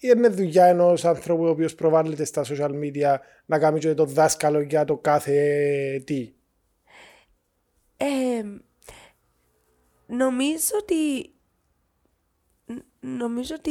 [0.00, 4.04] ή είναι δουλειά ενός ανθρώπου ο οποίος προβάλλεται στα social media να κάνει και το
[4.04, 6.32] δάσκαλο για το κάθε τι;
[7.96, 8.42] Ε,
[10.06, 11.30] νομίζω ότι.
[12.66, 13.70] ν- Νομίζω ότι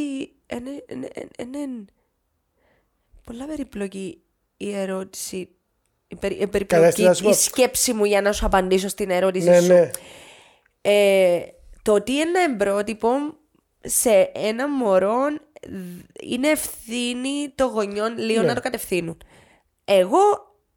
[0.54, 1.86] είναι, είναι, είναι
[3.24, 4.22] πολλά περιπλοκή
[4.58, 5.50] η ερώτηση.
[6.08, 7.30] Η, περι, η περιπλοκή Κατάλαβες τι να σου πω.
[7.30, 9.68] η σκέψη μου για να σου απαντήσω στην ερώτηση Ναι, σου.
[9.68, 9.90] ναι.
[10.82, 11.40] Ε,
[11.88, 13.10] το ότι είναι εμπρότυπο
[13.82, 15.18] σε ένα μωρό
[15.68, 18.48] δ- είναι ευθύνη των γονιών λίγο Ναι.
[18.48, 19.18] να το κατευθύνουν.
[19.86, 20.20] Εγώ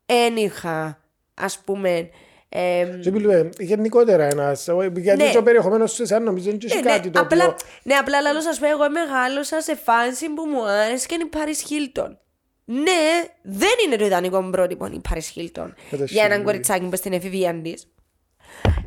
[0.07, 1.01] δεν είχα,
[1.35, 2.11] ας πούμε,
[2.49, 5.33] εμ, Και μιλούμε γενικότερα ένας, γιατί Ναι.
[5.33, 7.57] το περιεχομένος σου εσένα νομίζω ότι Ε, έχει ναι, κάτι το απλά, οποίο...
[7.83, 11.29] ναι, απλά λαλός σας πω, εγώ μεγάλωσα σε φάση που μου άρεσε και είναι η
[11.39, 12.19] Πάρις Χίλτον.
[12.65, 16.45] Ναι, δεν είναι το ιδανικό μου πρότυπο η Πάρις Χίλτον Με το για έναν χείλι.
[16.45, 17.87] κοριτσάκι που στην εφηβεία της.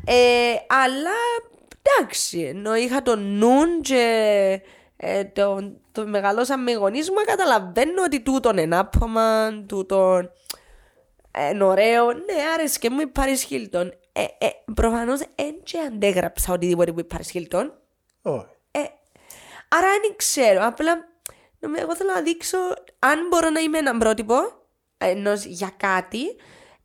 [0.06, 0.14] Ε,
[0.84, 1.16] αλλά
[1.84, 4.60] εντάξει, ενώ είχα το νουν και
[4.96, 10.30] ε, το, το μεγαλώσαμε οι γονείς μου, καταλαβαίνω ότι τούτον είναι άπωμα, τούτον
[11.50, 12.12] είναι ωραίο.
[12.12, 13.92] Ναι, άρεσε και μου η Πάρις Χίλτον.
[14.12, 17.78] Ε, ε, προφανώς δεν και αντέγραψα οτιδήποτε που η Πάρις Χίλτον.
[18.22, 18.46] Όχι.
[18.70, 18.80] Ε,
[19.68, 20.66] άρα δεν ξέρω.
[20.66, 21.08] Απλά
[21.58, 22.58] νομίζω, εγώ θέλω να δείξω
[22.98, 24.34] αν μπορώ να είμαι ένα πρότυπο
[24.98, 26.36] ενός για κάτι,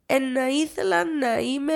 [0.06, 1.74] ε, να ήθελα να είμαι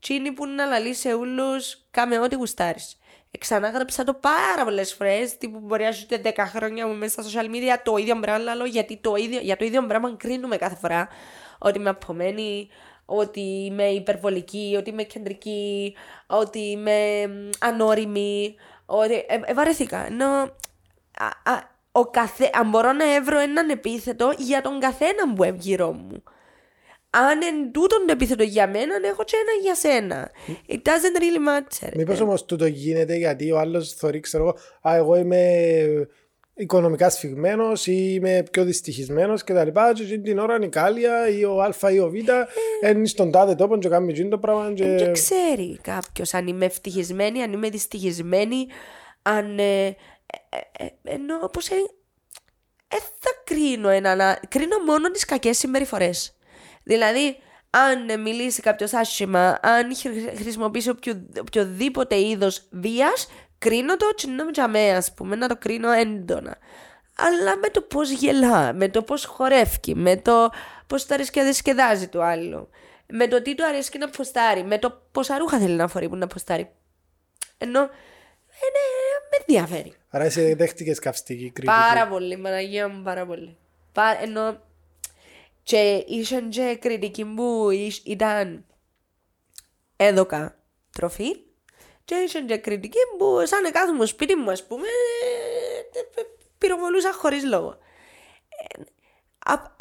[0.00, 2.98] τσίνη που να λαλείς σε όλους κάμε ό,τι γουστάρεις.
[3.30, 5.38] Ε, Ξανάγραψα το πάρα πολλές φορές.
[5.38, 8.64] Τύπου μπορεί να ζείτε 10 χρόνια μου μέσα στα social media το ίδιο πράγμα λαλώ,
[8.64, 11.08] γιατί το ίδιο, για το ίδιο πράγμα κρίνουμε κάθε φορά.
[11.58, 12.68] Ότι είμαι απομένη,
[13.04, 18.54] ότι είμαι υπερβολική, ότι είμαι κεντρική, ότι είμαι μ, ανώριμη.
[18.86, 19.14] Ότι...
[19.14, 20.06] Ε, ε, βαρέθηκα.
[20.06, 22.50] Ενώ α, α, ο καθέ...
[22.52, 26.22] αν μπορώ να έβρω έναν επίθετο για τον καθένα που είναι γύρω μου.
[27.10, 30.30] Αν εν τούτον το επίθετο για μένα, έχω και ένα για σένα.
[30.68, 31.92] It doesn't really matter.
[31.96, 34.56] Μήπως όμως τούτο γίνεται γιατί ο άλλος θεωρεί, ξέρω εγώ,
[34.88, 36.08] α, εγώ είμαι
[36.54, 40.68] οικονομικά σφιγμένος ή είμαι πιο δυστυχισμένος και τα λοιπά και εκείνη την ώρα είναι η
[40.68, 44.38] κάλια ή ο α ή ο β είναι στον τάδε τόπο και κάνει εκείνο το
[44.38, 44.84] πράγμα και...
[44.84, 48.66] Δεν ξέρει κάποιος αν είμαι ευτυχισμένη, αν είμαι δυστυχισμένη,
[49.22, 49.58] αν.
[49.58, 49.96] Ε, ε,
[50.78, 51.68] ε, ε, ενώ όπως.
[51.68, 51.74] Ε,
[52.88, 54.20] ε, θα κρίνω έναν.
[54.20, 56.10] α- Κρίνω μόνο τις κακές συμπεριφορέ.
[56.82, 57.36] Δηλαδή,
[57.70, 64.50] αν ε, μιλήσει κάποιος άσχημα, αν χρη- χρησιμοποιήσει οποιο, οποιοδήποτε είδος βίας, κρίνω το τσινό
[64.50, 66.56] τζαμέ, ας πούμε, να το κρίνω έντονα.
[67.16, 70.50] Αλλά με το πώς γελά, με το πώς χορεύει, με το
[70.86, 72.68] πώς το αρέσει και διασκεδάζει το άλλο.
[73.12, 76.16] Με το τι του αρέσει να ποστάρει, με το πόσα ρούχα θέλει να φορεί που
[76.16, 76.70] να ποστάρει.
[77.58, 77.80] Ενώ.
[77.80, 78.80] Ε, ναι,
[79.30, 79.94] με ενδιαφέρει.
[80.08, 81.66] Άρα εσύ δέχτηκες καυστική κριτική.
[81.66, 83.56] Πάρα πολύ, Παναγία μου, πάρα πολύ.
[83.92, 84.60] Πα, ενώ
[85.62, 88.64] και ήσαν και κριτική που ήσ- ήταν
[89.96, 90.58] έδωκα
[90.92, 91.36] τροφή
[92.04, 94.86] και ήσαν και κριτική που σαν να κάθομαι στο σπίτι μου ας πούμε
[95.94, 96.22] ε, ε,
[96.58, 97.78] πυροβολούσα χωρίς λόγο.
[98.48, 98.82] Ε,
[99.52, 99.78] α-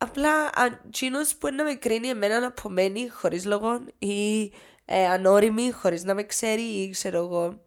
[0.00, 0.50] Απλά
[0.86, 4.42] εκείνος που είναι να με κρίνει εμένα απομένει χωρίς λόγο ή
[4.84, 7.64] ε, ανώριμη χωρίς να με ξέρει ή ξέρω εγώ.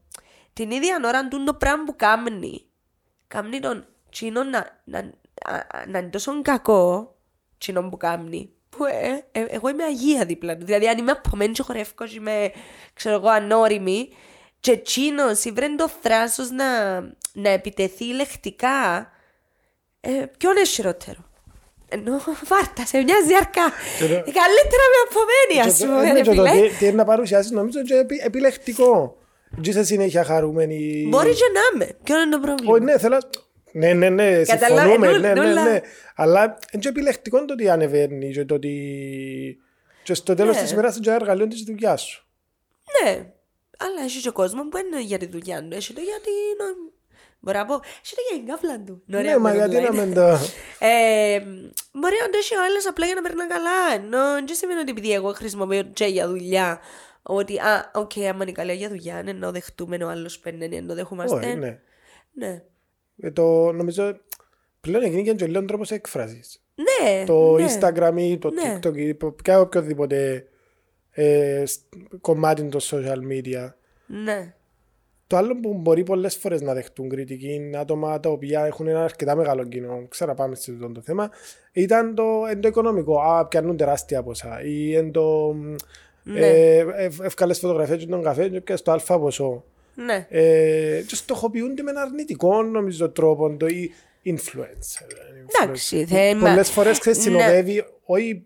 [0.54, 2.66] Την ίδια ώρα του το πράγμα που κάνει.
[3.28, 5.21] Κάνει τον τσίνο να, να, α-
[5.88, 7.16] να είναι τόσο κακό
[7.58, 8.50] τσίνο που κάνει.
[8.70, 10.66] Που ε, ε, εγώ είμαι αγία δίπλα του.
[10.66, 12.52] Δηλαδή αν είμαι απομένη και χορεύω και είμαι
[12.94, 14.10] ξέρω εγώ ανώριμη
[14.60, 17.00] και τσίνος ήβρε το θράσος να,
[17.34, 19.10] να επιτεθεί λεκτικά
[20.02, 21.26] ε, ποιον είναι χειρότερο;
[21.90, 22.12] Ενώ
[22.48, 23.70] βάρτα σε μια ζιαρκά.
[24.00, 26.52] Και το- Καλύτερα με απομένη, Και ας το- πούμε, ε, ναι, ρε και το φίλε.
[26.70, 29.18] τι- τι είναι να παρουσιάσεις νομίζω και επι- επιλεκτικό.
[29.62, 31.06] Και είσαι συνέχεια χαρούμενη.
[31.10, 31.98] Μπορεί και να είμαι.
[32.04, 33.18] Ποιο είναι το πρόβλημα; Όχι, ναι, θέλω...
[33.74, 35.64] Ναι, ναι, ναι, Καταλάβαι, συμφωνούμε, νου- ναι, ναι, νουλα.
[35.64, 35.80] ναι.
[36.16, 39.58] Αλλά είναι και επιλεκτικό το ότι ανεβαίνεις και το ότι...
[40.04, 40.62] Και στο τέλος Ναι.
[40.62, 42.28] της ημέρας είναι και ένα εργαλείο της δουλειάς σου.
[43.04, 43.12] Ναι.
[43.78, 45.76] Αλλά έχει και κόσμος που είναι για τη δουλειά του.
[45.76, 46.66] Έχει το για την.
[47.40, 47.74] Μπορεί να πω.
[48.04, 49.04] Έχει το για την κάφλα του.
[49.08, 50.06] Είναι ωραία Ναι, μα που γιατί το να λένε.
[50.06, 50.22] μην το...
[50.80, 51.40] Ε,
[51.92, 53.94] μπορεί να το έχει ο άλλος απλά για να περνά καλά.
[53.94, 56.80] Ενώ δεν σημαίνει ότι επειδή εγώ χρησιμοποιώ και για δουλειά.
[57.24, 60.94] Ότι, α, οκ, άμα είναι καλά για δουλειά, ναι, ενώ δεχτούμε ο άλλος παίρνει, ενώ
[60.94, 61.36] δεχόμαστε.
[61.36, 61.56] Όχι,
[62.34, 62.62] ναι.
[63.22, 63.28] Ναι.
[63.28, 64.16] Ε, Το, νομίζω
[64.82, 66.62] πλέον έγινε και λίγο τρόπος έκφρασης.
[66.76, 67.66] Ναι, Το ναι.
[67.68, 68.80] Instagram ή το Ναι.
[68.84, 70.46] TikTok ή ποια οποιοδήποτε
[71.12, 71.82] ε, σ-
[72.22, 73.74] κομμάτι των social media.
[74.24, 74.54] Ναι.
[75.28, 79.04] Το άλλο που μπορεί πολλές φορές να δεχτούν κριτική είναι άτομα τα οποία έχουν ένα
[79.04, 80.06] αρκετά μεγάλο κοινό.
[80.10, 81.30] Ξέρω, πάμε σε αυτό το θέμα.
[81.72, 83.20] Ήταν το, εν το οικονομικό.
[83.22, 84.62] Α, πιάνουν τεράστια ποσά.
[84.64, 85.54] Ή εν το.
[86.24, 86.40] Ναι.
[86.48, 86.86] Ε,
[87.22, 89.64] Εύκαλε φωτογραφίες και τον καφέ και πιάσε το αλφα ποσό.
[89.96, 90.28] Ναι.
[90.30, 93.92] Ε, και στοχοποιούνται με ένα αρνητικό νομίζω τρόπο το ή
[94.26, 95.06] influencer.
[95.62, 96.50] Εντάξει, θέμα.
[96.50, 97.24] Πολλές φορές ξέρεις, Ναι.
[97.24, 98.46] συνοδεύει όχι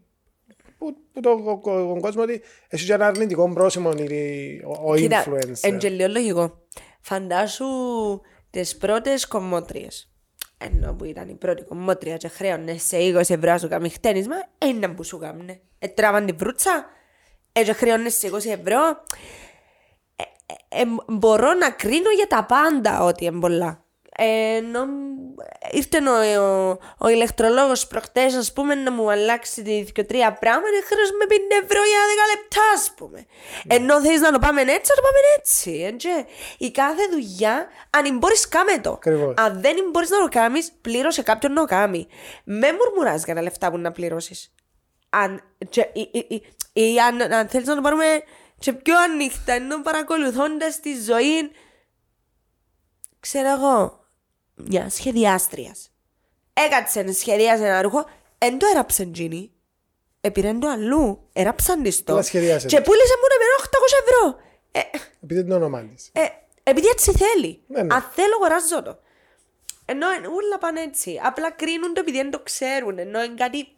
[0.78, 4.92] που, που το, ο, ο, ο κόσμο ότι έχει και ένα αρνητικό πρόσημο η- ο,
[4.92, 5.58] ο Κοίτα, influencer.
[5.62, 6.62] εν και λίγο λογικό.
[7.02, 7.66] Φαντάσου
[8.50, 10.10] τις πρώτες κομμότριες.
[10.58, 14.36] Ενώ που ήταν η πρώτη κομμότρια και χρέωνε σε 20 ευρώ να σου κάνει χτένισμα,
[14.58, 15.60] ένα που σου κάμνε.
[15.80, 16.86] Ε, τράβαν την βρούτσα,
[17.52, 19.04] ε, και χρέωνε σε 20 ευρώ.
[20.76, 23.86] Ε, ε, ε, μπορώ να κρίνω για τα πάντα ότι είναι πολλά.
[24.18, 24.86] Ε, ενώ
[25.72, 25.98] ήρθε
[26.38, 30.86] ο, ο, ο ηλεκτρολόγος προχτές ας πούμε να μου αλλάξει τη και τρία πράγματα και
[30.86, 31.34] χρειάζομαι 50
[31.64, 32.00] ευρώ για
[32.36, 33.26] 10 λεπτά ας πούμε.
[33.68, 35.72] Ενώ θέλεις να το πάμε έτσι, να το πάμε έτσι.
[35.72, 36.08] Έτσι.
[36.58, 38.92] Η κάθε δουλειά, αν μπορείς κάμε το.
[38.92, 39.34] Ακριβώς.
[39.38, 42.08] Αν δεν μπορείς να το κάνεις, πλήρωσε κάποιον να το κάνει.
[42.44, 44.54] Με μουρμουράς για τα λεφτά που να πληρώσεις.
[45.10, 48.06] Αν, και, ή, ή, ή, ή αν, αν θέλεις να το πάρουμε
[48.60, 51.52] και πιο ανοιχτά, ενώ παρακολουθώντας τη ζωή,
[53.20, 54.06] ξέρω εγώ,
[54.56, 55.90] μια σχεδιάστριας.
[56.54, 58.06] Έκατσε, σχεδίασε ένα ρούχο,
[58.38, 59.50] εν το έραψε τζίνι.
[60.22, 62.14] Επήρε το αλλού, έραψαν της το.
[62.14, 62.82] Αλλά σχεδίασε Και το.
[62.82, 63.70] πούλησε μου να 800
[64.04, 64.40] ευρώ.
[64.72, 64.80] Ε,
[65.24, 66.10] Επειδή είναι το όνομα τη.
[66.12, 66.26] ε,
[66.64, 67.64] επειδή έτσι θέλει.
[67.68, 67.94] Ναι, ναι.
[67.96, 69.00] Αν θέλω, αγοράζω το.
[69.86, 71.20] Ενώ εν- όλα πάνε έτσι.
[71.24, 72.98] Απλά κρίνουν το επειδή δεν το ξέρουν.
[73.00, 73.75] Ενώ είναι κάτι,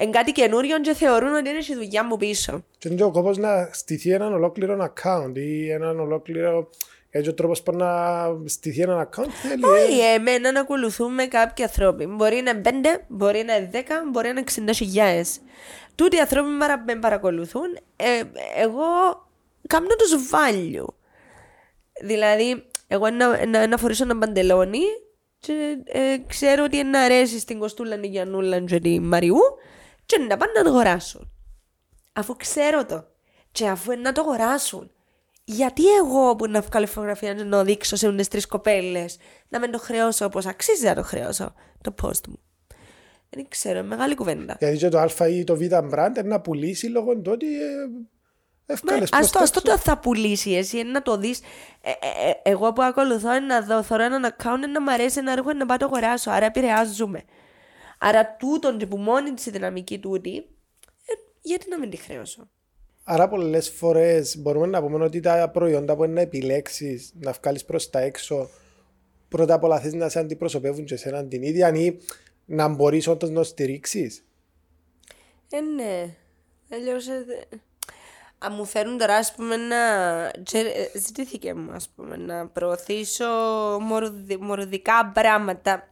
[0.00, 2.64] εν κάτι καινούριος και θεωρούν ότι είναι η δουλειά μου πίσω.
[2.78, 6.68] Και είναι και ο κόπος να στηθεί έναν ολόκληρο account ή έναν ολόκληρο.
[7.10, 7.88] Έτσι ο τρόπος που να
[8.44, 9.62] στηθεί έναν account θέλει.
[9.64, 12.06] ε, Όχι, εμένα να ακολουθούμε κάποιοι ανθρώποι.
[12.06, 12.70] Μπορεί να είναι 5,
[13.08, 13.76] μπορεί να είναι 10,
[14.12, 15.38] μπορεί να είναι 60 χιλιάδες.
[15.94, 18.22] Τούτοι οι άνθρωποι που με παρακολουθούν, ε,
[18.62, 18.82] εγώ
[19.66, 20.86] κάνω τους value.
[22.02, 24.80] Δηλαδή, εγώ να, να, να φορήσω ένα παντελόνι
[25.38, 29.38] και ε, ξέρω ότι να αρέσει στην Κοστούλα, την Γιαννούλα και τη Μαριού
[30.08, 31.30] και να πάνε να το αγοράσουν.
[32.12, 33.04] Αφού ξέρω το
[33.52, 34.90] και αφού είναι να το αγοράσουν.
[35.44, 39.16] Γιατί εγώ που να βγάλω φωτογραφία να το δείξω σε τις τρεις κοπέλες
[39.48, 42.38] να μην το χρεώσω όπως αξίζει να το χρεώσω το post μου.
[43.30, 44.56] Δεν ξέρω, μεγάλη κουβέντα.
[44.58, 47.88] Γιατί και το Α ή το Β brand είναι να πουλήσει λόγω του ότι ε,
[48.66, 51.40] εύκολες Ας το, προς ας το, το θα πουλήσει εσύ, είναι να το δεις.
[51.80, 55.18] Ε, ε, ε, εγώ που ακολουθώ είναι να δω, θωρώ έναν account να μ' αρέσει
[55.18, 57.24] ένα έργο να πάω το αγοράσω, άρα επηρεάζουμε.
[57.98, 62.48] Άρα τούτον και που μόνη της η δυναμική τούτη, ε, γιατί να μην τη χρεώσω;
[63.04, 67.64] Άρα πολλές φορές μπορούμε να πούμε ότι τα προϊόντα που είναι να επιλέξεις να βγάλεις
[67.64, 68.48] προς τα έξω,
[69.28, 71.98] πρώτα απ' όλα θες να σε αντιπροσωπεύουν και εσένα την ίδια ή
[72.44, 74.24] να μπορείς όντως να στηρίξεις;
[75.50, 76.14] Ε, ναι.
[76.72, 77.56] Αλλιώς, ε, δε-
[78.38, 79.76] Αν μου φέρουν τώρα, ας πούμε, να...
[80.42, 83.26] και, ε, Ζητήθηκε μου, ας πούμε, να προωθήσω
[83.80, 85.88] μορδι- μορδικά πράγματα.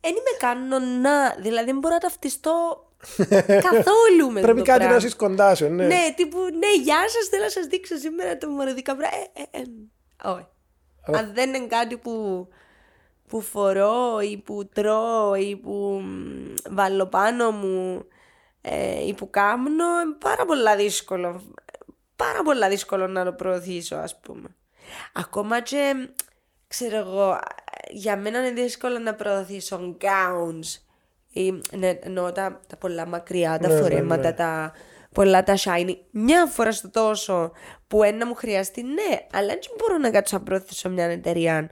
[0.00, 2.84] Δεν είμαι κανονά, δηλαδή δεν μπορώ να ταυτιστώ
[3.68, 4.90] καθόλου με Πρέπει το κάτι πράγμα.
[4.90, 5.86] να είσαι κοντά σου, ναι.
[5.86, 9.22] Ναι, τύπου, ναι, γεια σας, θέλω να σας δείξω σήμερα το μορδικά πράγματα.
[9.34, 9.64] Ε, ε, ε,
[10.28, 10.46] όχι.
[11.06, 12.48] Αν δεν είναι κάτι που,
[13.28, 18.04] που φορώ ή που τρώω ή που μ, βάλω πάνω μου
[18.60, 21.42] ε, ή που κάμνω, είναι πάρα πολλά δύσκολο.
[22.16, 24.56] Πάρα πολλά δύσκολο να το προωθήσω, ας πούμε.
[25.12, 26.08] Ακόμα και,
[26.68, 27.38] ξέρω εγώ,
[27.92, 30.80] για μένα είναι δύσκολο να προωθήσω gowns
[31.32, 34.32] ή, ναι, εννοώ τα, τα πολλά μακριά, τα Ναι, ναι, φορέματα, ναι.
[34.34, 34.72] τα
[35.12, 35.96] πολλά τα shiny.
[36.10, 37.52] Μια φορά στο τόσο
[37.88, 41.70] που ένα μου χρειαστεί, ναι, αλλά δεν μπορώ να κάτσω να προωθήσω μια εταιρεία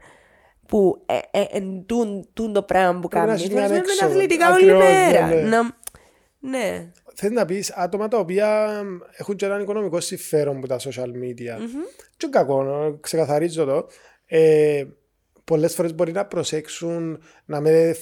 [0.69, 3.41] που ε, ε, εν τούν, τούν το πράγμα που Πρέπει να κάνει.
[3.43, 4.13] έχεις μια Θέλεις να είναι έξοδο.
[4.13, 5.27] αθλητικά όλη Ακριβώς, μέρα.
[5.27, 5.43] ναι, ναι.
[5.49, 5.77] Να-
[6.41, 6.91] ναι.
[7.15, 8.69] Θες να πεις άτομα τα οποία
[9.17, 11.59] έχουν και έναν οικονομικό συμφέρον από τα social media.
[12.17, 13.87] Και κακό, να ξεκαθαρίζω το.
[14.27, 14.85] Ε,
[15.49, 17.97] Πολλές φορές μπορεί να προσέξουν να με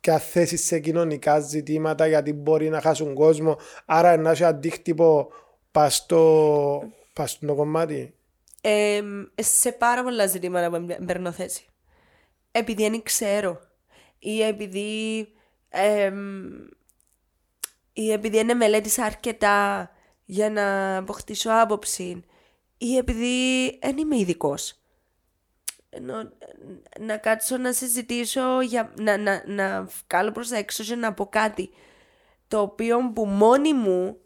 [0.00, 3.56] και θέσει σε κοινωνικά ζητήματα γιατί μπορεί να χάσουν κόσμο.
[3.86, 5.32] Άρα να έχει αντίκτυπο
[5.70, 8.14] πα στο, πας στο κομμάτι.
[8.60, 9.00] Ε,
[9.36, 11.64] σε πάρα πολλά ζητήματα που μπαι- παίρνω θέση.
[12.52, 13.60] Επειδή δεν ξέρω.
[14.18, 15.28] Ή επειδή.
[15.68, 16.48] εμ,
[17.92, 19.90] ή επειδή δεν μελέτησα αρκετά
[20.24, 22.24] για να αποκτήσω άποψη.
[22.78, 24.79] Ή επειδή δεν είμαι ειδικός.
[27.00, 31.26] Να κάτσω να συζητήσω, για, να, να, να βγάλω προς τα έξω και να πω
[31.26, 31.70] κάτι
[32.48, 34.16] το οποίο που μόνη μου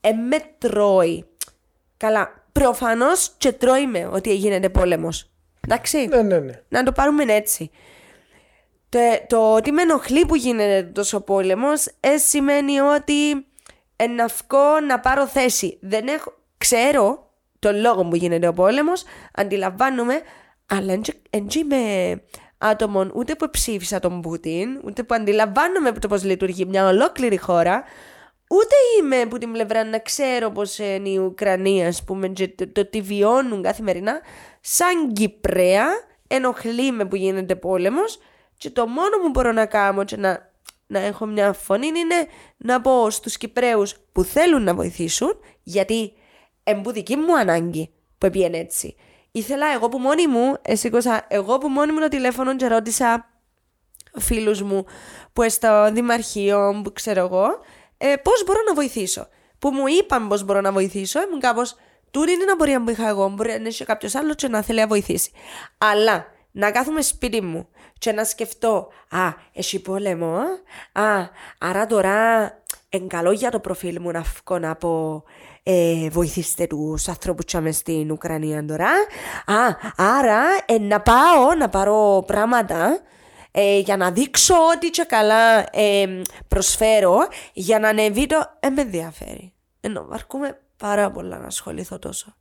[0.00, 1.24] ε, με τρώει.
[1.96, 5.30] Καλά, προφανώς και τρώει με ότι γίνεται πόλεμος.
[5.60, 6.60] Εντάξει, Ναι, ναι, ναι.
[6.68, 7.70] να το πάρουμε έτσι.
[8.88, 13.30] Το, το ότι με ενοχλεί που γίνεται τόσο πόλεμος ε, σημαίνει ότι
[13.96, 15.78] ε, να βγω να πάρω θέση.
[15.80, 20.20] Δεν έχω, ξέρω τον λόγο που γίνεται ο πόλεμος, αντιλαμβάνομαι,
[20.76, 22.22] αλλά δεν είμαι
[22.58, 27.84] άτομο ούτε που ψήφισα τον Πούτιν, ούτε που αντιλαμβάνομαι το πώς λειτουργεί μια ολόκληρη χώρα,
[28.50, 32.68] ούτε είμαι από την πλευρά να ξέρω πώς είναι η Ουκρανία, ας πούμε, και το,
[32.68, 34.20] το τι βιώνουν καθημερινά.
[34.60, 35.86] Σαν Κυπρέα,
[36.26, 38.18] ενοχλεί με που γίνεται πόλεμος
[38.56, 40.52] και το μόνο που μπορώ να κάνω και να,
[40.86, 46.12] να έχω μια φωνή είναι να πω στους Κυπρέους που θέλουν να βοηθήσουν, γιατί
[46.64, 48.96] εμπού δική μου ανάγκη που πήγαινε έτσι.
[49.36, 53.28] Ήθελα εγώ που μόνη μου, εσήκωσα εγώ που μόνη μου το τηλέφωνο και ρώτησα
[54.18, 54.84] φίλους μου
[55.32, 57.46] που είναι στο δημαρχείο, που ξέρω εγώ,
[57.98, 59.28] ε, πώς μπορώ να βοηθήσω.
[59.58, 61.76] Που μου είπαν πώς μπορώ να βοηθήσω, ήμουν κάπως,
[62.10, 64.80] τούτη είναι ένα πορεία που είχα εγώ, μπορεί να έχει κάποιος άλλος και να θέλει
[64.80, 65.30] να βοηθήσει.
[65.78, 67.68] Αλλά να κάθομαι σπίτι μου
[67.98, 70.36] και να σκεφτώ, α, έχει πόλεμο,
[70.92, 72.48] α, άρα τώρα
[72.94, 75.22] εν καλό για το προφίλ μου να βγω να πω
[75.62, 78.88] ε, βοηθήστε τους ανθρώπους που στην Ουκρανία τώρα.
[79.46, 83.00] Α, άρα ε, να πάω να πάρω πράγματα
[83.50, 87.18] ε, για να δείξω ότι και καλά ε, προσφέρω
[87.52, 88.56] για να ανεβεί το...
[88.60, 89.52] Ε, με ενδιαφέρει.
[89.80, 92.36] Ενώ αρκούμε πάρα πολλά να ασχοληθώ τόσο.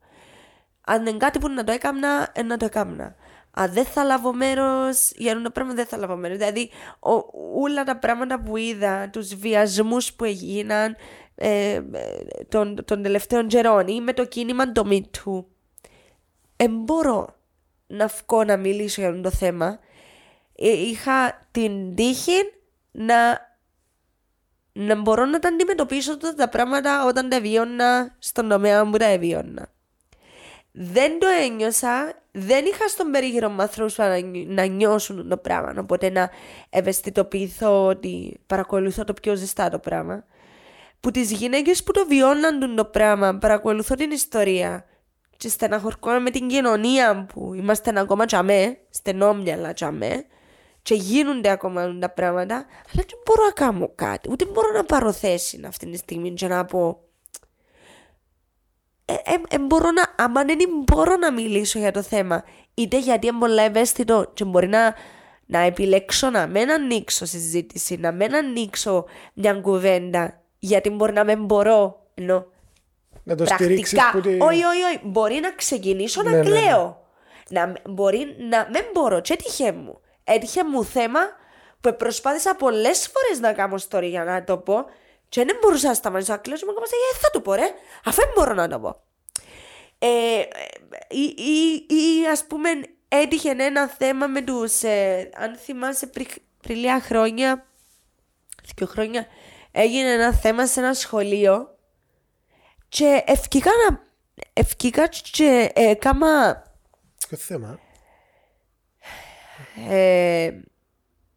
[0.86, 3.16] Αν είναι κάτι που να το έκαμνα, ε, να το έκαμνα.
[3.56, 6.38] Αν δεν θα λάβω μέρος, για ένα πράγμα δεν θα λάβω μέρος.
[6.38, 7.12] Δηλαδή, ο,
[7.62, 10.96] όλα τα πράγματα που είδα, τους βιασμούς που έγιναν
[11.36, 11.82] ε, ε,
[12.50, 15.44] των, των τελευταίων καιρών ή με το κίνημα το Me Too,
[16.56, 17.36] δεν μπορώ
[17.88, 19.80] να βγω να μιλήσω για αυτό το θέμα.
[20.56, 22.52] Ε, είχα την τύχη
[22.92, 23.39] να,
[24.74, 29.18] να μπορώ να τα αντιμετωπίσω αυτά τα πράγματα όταν τα βιώνα στον τομέα που τα
[29.18, 29.68] βιώνα.
[30.72, 36.10] Δεν το ένιωσα, δεν είχα στον περίγυρο μου άνθρωπους να, να νιώσουν το πράγμα, οπότε
[36.10, 36.30] να
[36.69, 40.26] ευαισθητοποιηθώ ότι παρακολουθώ το πιο ζεστά το πράγμα.
[41.00, 44.86] Που τις γυναίκες που το βιώναν το πράγμα, παρακολουθώ την ιστορία
[45.38, 50.26] και στεναχωρκόμαι με την κοινωνία που είμαστε ακόμα τσαμέ, στενόμυαλα τσαμέ
[50.82, 55.12] και γίνονται ακόμα τα πράγματα, αλλά δεν μπορώ να κάνω κάτι, ούτε μπορώ να πάρω
[55.12, 57.03] θέση αυτή τη στιγμή και να πω
[59.06, 63.28] ε, ε, ε, μπορώ να, άμα δεν μπορώ να μιλήσω για το θέμα, είτε γιατί
[63.28, 64.96] είναι πολύ ευαίσθητο και μπορεί να,
[65.46, 71.46] να επιλέξω να μην ανοίξω συζήτηση, να μην ανοίξω μια κουβέντα, γιατί μπορεί να μην
[71.46, 72.46] μπορώ, ενώ
[73.24, 74.44] Να το στηρίξεις πρακτικά, που τη...
[74.44, 76.50] όχι, όχι, όχι, μπορεί να ξεκινήσω Ναι, να ναι, ναι.
[76.50, 77.02] κλαίω.
[77.50, 80.00] Να, μπορεί να μην μπορώ, και έτυχε μου.
[80.24, 81.20] Έτυχε μου θέμα
[81.82, 84.86] που προσπάθησα πολλές φορές να κάνω story για να το πω
[85.34, 87.74] και δεν μπορούσα να σταματήσω να κλαίω και μου έκανα «Ε, θα το πω ρε,
[88.04, 89.04] αφού δεν μπορώ να το πω.
[90.00, 90.46] Ε, ε,
[91.10, 92.69] ή, ή, ή ας πούμε
[93.08, 96.26] έτυχε ένα θέμα με τους, ε, αν θυμάσαι πριν,
[96.62, 97.65] πριν λίγα χρόνια,
[98.76, 99.28] δύο χρόνια,
[99.72, 101.78] έγινε ένα θέμα σε ένα σχολείο
[102.89, 104.00] και ευκήκα να,
[104.54, 106.63] ευκήκα και ε, έκαμα
[107.28, 107.80] Ποιο θέμα;
[109.89, 110.52] ε,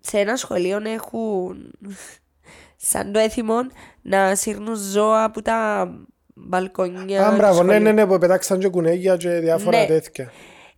[0.00, 1.72] σε ένα σχολείο έχουν
[2.76, 3.54] σαν το έθιμο
[4.02, 5.88] να σύρνουν ζώα από τα
[6.34, 7.26] μπαλκόνια.
[7.26, 7.82] Α, του μπράβο, ναι, σχολείου.
[7.82, 9.86] ναι, ναι, που πετάξαν και κουνέγια και διάφορα Ναι.
[9.86, 10.32] τέτοια.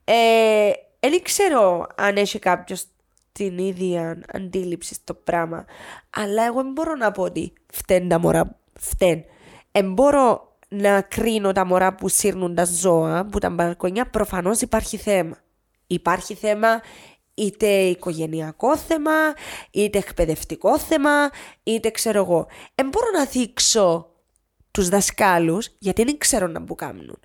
[0.04, 2.84] Ε, δεν ξέρω αν έχει κάποιος
[3.32, 5.64] την ίδια αντίληψη στο πράγμα.
[6.16, 8.56] Αλλά εγώ δεν μπορώ να πω ότι φταίνουν τα μωρά.
[8.80, 9.24] Φταίνουν.
[9.72, 14.06] Δεν μπορώ να κρίνω τα μωρά που σύρνουν τα ζώα που τα μπαλκονιά.
[14.10, 15.36] Προφανώς υπάρχει θέμα.
[15.86, 16.68] Υπάρχει θέμα
[17.38, 19.12] είτε οικογενειακό θέμα,
[19.70, 21.30] είτε εκπαιδευτικό θέμα,
[21.62, 22.46] είτε ξέρω εγώ.
[22.74, 24.10] Δεν μπορώ να δείξω
[24.70, 27.18] τους δασκάλους γιατί δεν ξέρω να που κάνουν.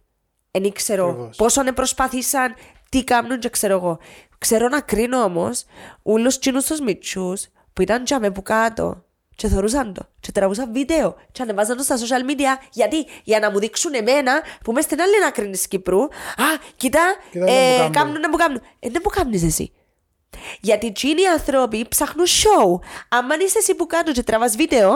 [0.52, 1.36] Δεν ξέρω Ακριβώς.
[1.38, 2.56] πόσο να προσπάθησαν,
[2.90, 4.00] τι κάνουν και ξέρω εγώ.
[4.38, 5.66] Ξέρω να κρίνω όμως
[6.04, 7.34] όλου τσίνου τους μυτσού
[7.74, 9.04] που ήταν τζάμε που κάτω
[9.36, 13.52] και θεωρούσαν το και τραβούσαν βίντεο και ανεβάζαν το στα social media γιατί για να
[13.52, 16.08] μου δείξουν εμένα που είμαι στην άλλη άκρη της Κύπρου α,
[16.76, 17.92] κοίτα, Κοίτα να ε, μου κάνουν.
[17.92, 19.72] κάνουν να μου κάνουν ε, δεν μου κάνεις εσύ
[20.62, 22.80] γιατί τσίνοι οι άνθρωποι ψάχνουν show
[23.10, 24.92] άμα είσαι εσύ που κάτω και τραβάς βίντεο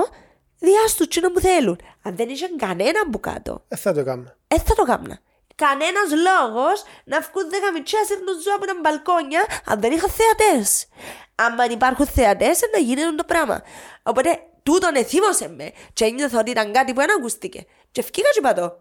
[0.59, 4.35] διάστου τσίνο που θέλουν αν δεν είσαι κανένα που κάτω Ε, θα το κάνουμε.
[4.47, 5.19] ε, θα το κάμνα.
[5.55, 10.87] κανένας λόγος να βγουν δέκα μητσιά σύρνουν ζώα από τα μπαλκόνια αν δεν είχα θεατές.
[11.35, 13.61] Αν υπάρχουν θεατές, να γίνει το πράγμα.
[14.03, 15.71] Οπότε τούτον εθίμωσε με.
[15.93, 17.65] Και ένιωθα ότι ήταν κάτι που δεν ακούστηκε.
[17.91, 18.77] Και ευκήκα και είπα το.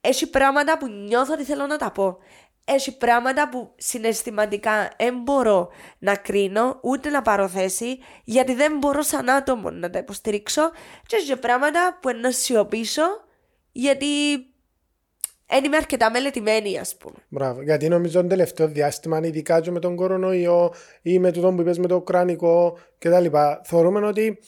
[0.00, 2.18] Έχει πράγματα που νιώθω ότι θέλω να τα πω.
[2.74, 5.68] Έχει πράγματα που συναισθηματικά δεν μπορώ
[5.98, 10.70] να κρίνω ούτε να πάρω θέση γιατί δεν μπορώ σαν άτομο να τα υποστηρίξω
[11.06, 13.02] και έχει πράγματα που να σιωπήσω
[13.72, 14.06] γιατί
[15.46, 17.14] δεν είμαι αρκετά μελετημένη ας πούμε.
[17.28, 17.62] Μπράβο.
[17.62, 21.78] Γιατί νομίζω το τελευταίο διάστημα, ειδικά και με τον κορονοϊό ή με το που είπες
[21.78, 23.26] με το κρανικό κτλ.
[23.62, 24.38] Θεωρούμε ότι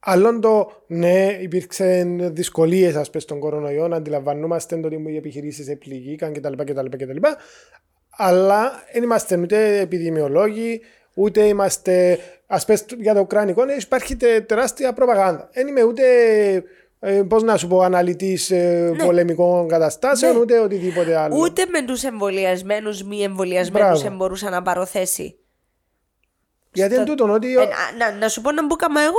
[0.00, 6.32] Άλλον το ναι, υπήρξε δυσκολίες ας πούμε στον κορονοϊό, να αντιλαμβανόμαστε ότι οι επιχειρήσεις επληγήκαν
[6.32, 7.16] κτλ, κτλ, κτλ.
[8.10, 10.80] Αλλά δεν είμαστε ούτε επιδημιολόγοι,
[11.14, 12.18] ούτε είμαστε.
[12.46, 15.48] Α πούμε για το ουκρανικό, ναι, υπάρχει τεράστια προπαγάνδα.
[15.52, 16.02] Δεν είμαι ούτε.
[17.02, 19.04] Ε, Πώς να σου πω, αναλυτής ε, ναι.
[19.04, 20.40] πολεμικών καταστάσεων, ναι.
[20.40, 21.36] ούτε οτιδήποτε άλλο.
[21.38, 25.39] Ούτε με τους εμβολιασμένους, μη εμβολιασμένους μπορούσα να πάρω θέση.
[26.72, 27.54] Γιατί είναι τούτο ότι.
[27.54, 27.68] Ε,
[27.98, 29.18] να, να, σου πω να μπούκαμα εγώ,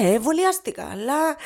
[0.00, 1.36] ναι, εμβολιάστηκα, αλλά.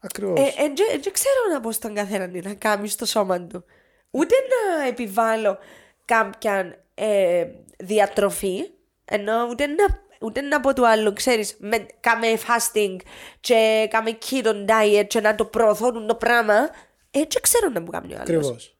[0.00, 0.40] Ακριβώς.
[0.40, 3.64] Δεν ε, ε, ξέρω να πω στον καθένα να κάνει στο σώμα του.
[4.10, 5.58] Ούτε να επιβάλλω
[6.04, 7.46] κάποια ε,
[7.78, 8.70] διατροφή,
[9.04, 9.84] ενώ ούτε να,
[10.20, 12.96] ούτε να πω του άλλου, ξέρεις, με, κάμε fasting
[13.40, 16.70] και κάμε keto diet και να το προωθώ το πράγμα,
[17.10, 18.20] έτσι ξέρω να μου κάνει ο άλλος.
[18.20, 18.76] Ακριβώς.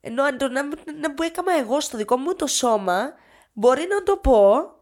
[0.00, 0.62] Ενώ να, να,
[1.00, 3.12] να, που έκανα εγώ στο δικό μου το σώμα,
[3.52, 4.72] μπορεί να το πω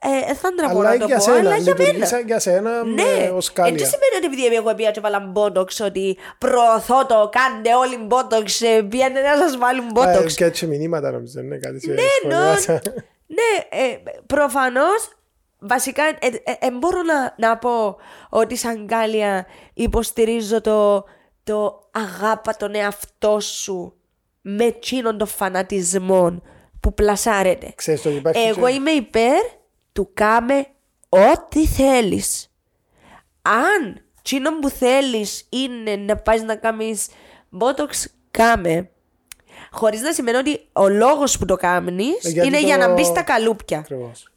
[0.00, 2.20] ε, θα ντραπώ να το για πω, σένα, αλλά για μένα.
[2.26, 3.30] για σένα ναι.
[3.34, 3.72] ως κάλια.
[3.72, 8.58] Έτσι σημαίνει ότι επειδή εγώ πήγα και βάλα μπότοξ ότι προωθώ το, κάντε όλοι μπότοξ,
[8.88, 10.34] πήγαινε να σας βάλουν μπότοξ.
[10.34, 12.44] Και έτσι μηνύματα νομίζω, ναι, κάτι Ναι, νο,
[13.26, 15.18] ναι, ε, προφανώς
[15.60, 17.96] Βασικά, ε, ε, ε, μπορώ να, να πω
[18.28, 21.04] ότι σαν κάλια υποστηρίζω το,
[21.44, 23.94] το αγάπα τον εαυτό σου
[24.40, 26.42] με εκείνον τον φανατισμό
[26.80, 27.72] που πλασάρεται.
[27.74, 29.40] Ξέρεις το υπάρχει Εγώ είμαι υπέρ
[29.98, 30.66] του κάμε
[31.08, 32.50] ό,τι θέλεις.
[33.42, 37.06] Αν τσίνο που θέλεις είναι να πας να κάνεις
[37.60, 38.90] botox, κάμε.
[39.70, 42.92] Χωρίς να σημαίνει ότι ο λόγος που το κάνεις Ε, γιατί είναι το- για να
[42.92, 43.78] μπεις στα καλούπια.
[43.78, 44.28] Ακριβώς.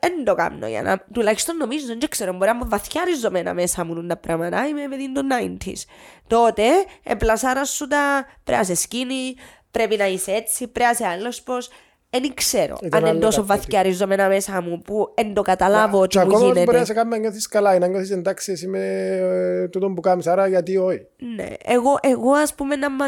[0.00, 1.04] Δεν το κάνω για να.
[1.12, 4.66] Τουλάχιστον νομίζω, δεν ξέρω, μπορεί να είμαι βαθιά ριζωμένα μέσα μου τα πράγματα.
[4.66, 5.84] Είμαι παιδί των 90s.
[6.26, 6.62] Τότε,
[7.02, 9.34] επλασάρα σου τα πρέπει να είσαι σκίνη,
[9.70, 11.70] πρέπει να είσαι έτσι, πρέπει να είσαι άλλος πώς.
[12.10, 13.48] Δεν ξέρω Ήταν αν είναι άλλο τόσο κάτι.
[13.58, 16.84] βαθιά ριζωμένα μέσα μου που δεν το καταλάβω Και ότι μου ακόμα μπορείς να γίνεται.
[16.84, 18.78] σε κάνει να νιώθεις καλά ή να νιώθεις εντάξει εσύ με
[19.20, 21.06] ε, τούτο που κάνεις, άρα γιατί όχι;
[21.36, 23.04] Ναι, εγώ, εγώ ας πούμε άμα,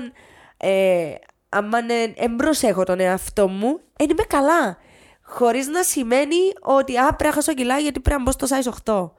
[0.57, 1.15] ε,
[1.49, 4.77] άμα ε, εν προσέχω τον εαυτό μου, δεν είμαι καλά.
[5.23, 8.93] Χωρίς να σημαίνει ότι α, πρέπει να χάσω κιλά γιατί πρέπει να μπω στο size
[8.93, 9.11] 8.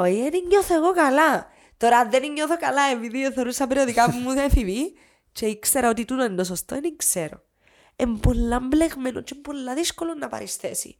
[0.00, 1.46] Όχι, δεν νιώθω εγώ καλά.
[1.76, 4.94] Τώρα αν δεν νιώθω καλά επειδή θεωρούσα περιοδικά που μου έφηβη
[5.32, 7.42] και ήξερα ότι τούτο είναι το σωστό, δεν ξέρω.
[7.98, 10.96] Είναι πολλά μπλεγμένο και πολλά δύσκολο να πάρεις θέση.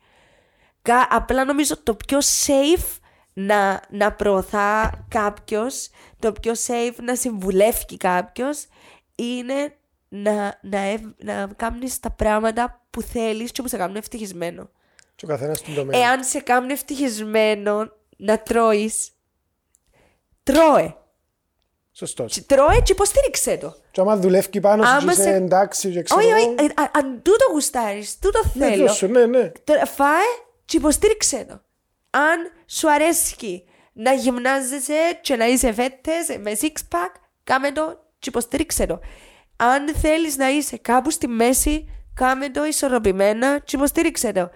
[0.82, 2.96] Κα, απλά νομίζω το πιο safe
[3.32, 8.66] να, να προωθά κάποιος, το πιο safe να συμβουλεύει κάποιος
[9.14, 9.76] είναι
[10.08, 14.70] να, να, ευ- να κάνεις τα πράγματα που θέλεις και που σε κάνουν ευτυχισμένο.
[15.14, 16.00] Και ο καθένας στον τομέα.
[16.00, 19.10] Εάν σε κάνουν ευτυχισμένο να τρώεις,
[20.42, 20.94] τρώε.
[21.98, 22.32] Σωστός.
[22.34, 23.74] Και Τρώε και υποστήριξε το.
[23.90, 26.54] Και άμα δουλεύει πάνω σου Άμα και είσαι σε- εντάξει και ξέρω Όχι, εγώ, όχι,
[26.76, 28.86] ε, α- αν τούτο γουστάρεις, τούτο ναι, θέλω.
[28.86, 29.52] δώσ' σου, ναι, ναι.
[29.64, 30.24] Τώρα, φάε
[30.64, 31.60] και υποστήριξε το.
[32.10, 37.12] Αν σου αρέσει να γυμνάζεσαι και να είσαι φέτες με six pack,
[37.44, 39.00] κάμε το και υποστήριξε το.
[39.56, 44.50] Αν θέλεις να είσαι κάπου στη μέση, κάμε το ισορροπημένα και υποστήριξε το.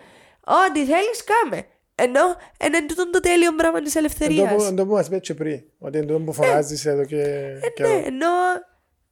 [0.44, 1.66] Ό,τι θέλεις κάμε.
[1.94, 2.20] Ενώ
[2.64, 4.50] είναι τούτο το τέλειο πράγμα της Εν ελευθερίας.
[4.50, 7.16] τω που- εν τω που μας πέτσε πριν, ότι εν τω που φωνάζεις εδώ και
[7.16, 7.88] Ναι, καιρό.
[7.88, 8.28] ενώ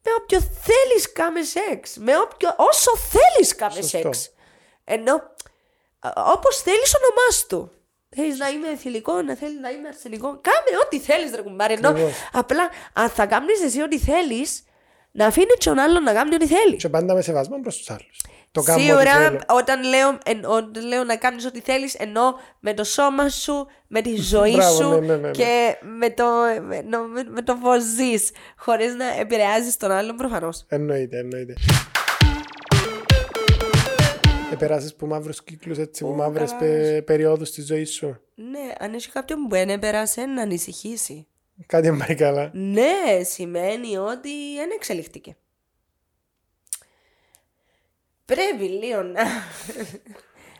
[0.03, 1.97] με όποιο θέλεις κάμες σεξ.
[1.97, 3.97] Με όποιο, όσο θέλεις κάμες Σωστό.
[3.97, 4.31] σεξ.
[4.83, 5.13] Ενώ
[5.99, 7.71] α, όπως θέλεις ονομάς του.
[8.15, 10.27] Θέλεις να είμαι θηλυκό, να θέλεις να είμαι αρσενικό.
[10.27, 11.73] Κάμε ό,τι θέλεις ρε κουμπάρε.
[11.73, 12.11] Ενώ Ακριβώς.
[12.31, 14.63] απλά αν θα κάνεις εσύ ό,τι θέλεις,
[15.11, 16.75] να αφήνεις τον άλλον να κάνει ό,τι θέλει.
[16.75, 18.21] Και πάντα με σεβασμό προς τους άλλους.
[18.53, 19.39] Το κάνω ό,τι Σίγουρα θέλω.
[19.49, 24.01] όταν λέω, εν, όταν λέω να κάνεις ό,τι θέλεις εννοώ με το σώμα σου, με
[24.01, 25.31] τη ζωή Μπράβο, σου ναι, ναι, ναι, ναι.
[25.31, 26.25] και με το,
[26.67, 30.65] με, νο- με, με το πώς ζεις χωρίς να επηρεάζεις τον άλλον προφανώς.
[30.67, 31.53] Εννοείται, εννοείται.
[34.51, 36.59] Επεράσεις που μαύρους κύκλους έτσι, που Ω, μαύρες καλά.
[36.71, 38.19] πε- περιόδους της ζωής σου.
[38.35, 41.27] Ναι, αν έχει κάποιον που δεν πέρασε να ανησυχήσει.
[41.65, 42.49] Κάτι δεν πάει καλά.
[42.53, 45.35] Ναι, σημαίνει ότι δεν εξελιχτήκε.
[48.31, 49.23] Πρέπει λίγο να,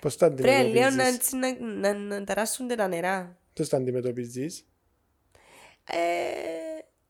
[0.01, 1.15] Πώς τα πρέπει λίγο να, αντιμετωπίζεις.
[1.15, 3.38] έτσι να, να, να ταράσσονται τα νερά.
[3.53, 4.65] Πώς τα αντιμετωπίζεις;
[5.84, 5.97] Ε,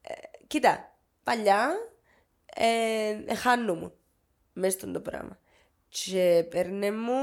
[0.01, 0.14] ε,
[0.47, 1.72] κοίτα, παλιά
[2.55, 3.91] ε, χάνομαι
[4.53, 5.39] μέσα στον το πράγμα.
[5.88, 7.14] Και παίρνε μου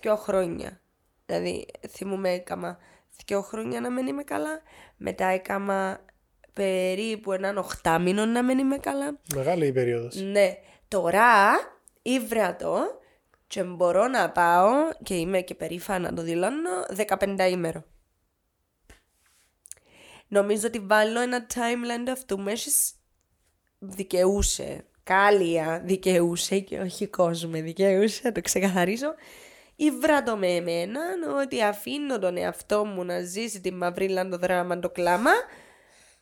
[0.00, 0.80] δυο χρόνια.
[1.26, 2.78] Δηλαδή, θυμούμαι έκαμα
[3.26, 4.62] δυο χρόνια να μην είμαι καλά.
[4.96, 6.04] Μετά έκαμα
[6.52, 9.20] περίπου έναν οχτάμινο να μην είμαι καλά.
[9.34, 10.14] Μεγάλη η περίοδος.
[10.14, 10.58] Ναι.
[10.88, 11.24] Τώρα
[12.06, 13.00] ήβρα το
[13.46, 14.70] και μπορώ να πάω
[15.02, 16.70] και είμαι και περήφανα να το δηλώνω
[17.08, 17.84] 15 ημέρο.
[20.28, 22.70] Νομίζω ότι βάλω ένα timeline αυτού μέσα
[23.78, 24.84] δικαιούσε.
[25.02, 29.14] Κάλια δικαιούσε και όχι κόσμο δικαιούσε, να το ξεκαθαρίσω.
[29.76, 31.00] Ήβρα το με εμένα
[31.42, 35.30] ότι αφήνω τον εαυτό μου να ζήσει τη μαυρίλα το δράμα το κλάμα.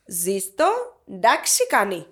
[0.06, 0.66] Ζήστο,
[1.08, 2.06] εντάξει κάνει.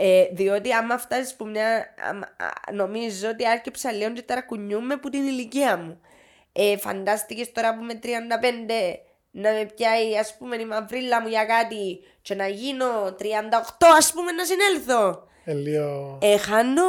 [0.00, 1.94] Ε, διότι άμα φτάσεις που μια.
[2.10, 6.00] άμα- α, νομίζω ότι άρκεψα λίγο και ταρακουνιούμαι που την ηλικία μου.
[6.52, 11.44] Ε, φαντάστηκες τώρα που είμαι 35 να με πιάει ας πούμε η μαυρίλα μου για
[11.44, 15.28] κάτι και να γίνω 38 ας πούμε να συνέλθω.
[15.44, 16.18] Ε, λίγο...
[16.22, 16.82] Ε, χάνω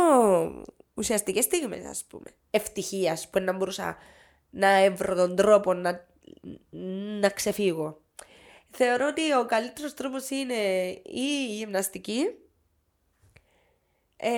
[0.93, 2.30] ουσιαστικές στιγμές ας πούμε.
[2.51, 3.97] Ευτυχίας που να μπορούσα
[4.49, 6.05] να βρω τον τρόπο να,
[7.20, 8.01] να ξεφύγω.
[8.72, 10.53] Θεωρώ ότι ο καλύτερος τρόπος είναι
[11.03, 12.26] ή η γυμναστική
[14.22, 14.30] ε,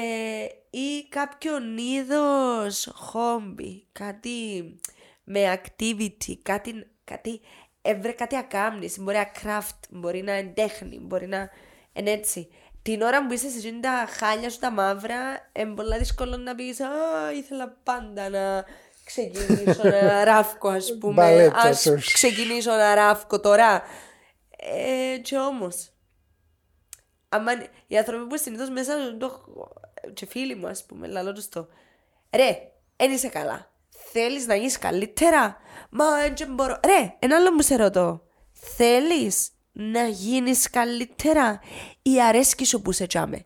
[0.70, 4.76] ή κάποιον είδος χόμπι, κάτι
[5.24, 7.42] με activity, κάτι, κάτι,
[7.82, 11.50] έβρε κάτι ακάμνης, μπορεί να craft, μπορεί να είναι τέχνη, μπορεί να
[11.94, 12.48] είναι έτσι.
[12.84, 16.56] Την ώρα που είσαι σε εκείνη τα χάλια σου τα μαύρα, είναι πολύ δύσκολο να
[16.56, 16.88] πεις «Α,
[17.38, 18.66] ήθελα πάντα να
[19.06, 21.14] ξεκινήσω να ράφκω, ας πούμε.
[21.14, 23.82] Μπαλέτο, Ας ας- ξεκινήσω να ράφκω τώρα».
[24.58, 25.91] Ε, και όμως,
[27.34, 27.52] άμα
[27.88, 29.44] οι άνθρωποι που συνήθως μέσα το,
[30.14, 31.68] και φίλοι μου ας πούμε λαλό τους το
[32.36, 33.72] ρε, δεν είσαι καλά
[34.12, 35.58] θέλεις να γίνεις καλύτερα;
[35.90, 36.06] Μα
[36.36, 41.60] δεν μπορώ ρε, ένα άλλο μου σε ρωτώ θέλεις να γίνεις καλύτερα
[42.02, 43.46] ή αρέσκει σου που σε τσάμε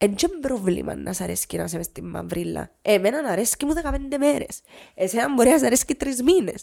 [0.00, 2.70] Εν και πρόβλημα να σ' αρέσκει να είσαι μες στη μαυρίλα.
[2.82, 4.60] Εμένα να αρέσκει μου 15 μέρες.
[4.94, 6.62] Εσένα μπορεί να σ' αρέσκει 3 μήνες.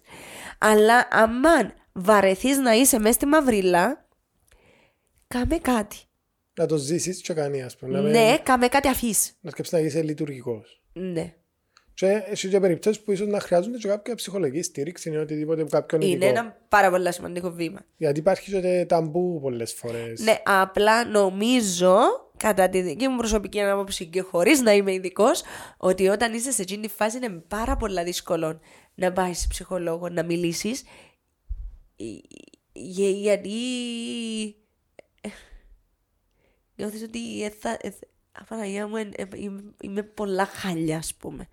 [0.58, 4.06] Αλλά αμάν βαρεθείς να είσαι μες στη μαυρίλα,
[5.28, 5.98] κάμε κάτι.
[6.58, 7.92] Να το ζήσεις και κάνει, ας πούμε.
[7.92, 9.38] Να, με- Ναι, κάμε κάτι αφής.
[9.42, 10.82] να σκέψεις να είσαι λειτουργικός.
[10.94, 11.34] Ναι.
[11.94, 15.70] Και έχει και περιπτώσεις που ίσως να χρειάζονται και κάποια ψυχολογική στήριξη ή οτιδήποτε από
[15.70, 16.26] κάποιον Είναι ειδικό.
[16.30, 17.80] ένα πάρα πολύ σημαντικό βήμα.
[17.98, 20.20] Γιατί υπάρχει και ταμπού πολλές φορές.
[20.20, 21.98] Ναι, απλά νομίζω,
[22.38, 25.44] κατά τη δική μου προσωπική άποψη και χωρίς να είμαι ειδικός,
[25.78, 28.60] ότι όταν είσαι σε εκείνη τη φάση είναι πάρα πολύ δύσκολο
[28.96, 30.84] να πάεις σε ψυχολόγο, να μιλήσεις.
[32.74, 33.50] Γιατί.
[36.76, 37.90] Νιώθεις ότι ε, θα, ε,
[38.40, 41.48] Απαναγία μου, ε, ε, είμαι, είμαι πολλά χάλια, ας πούμε.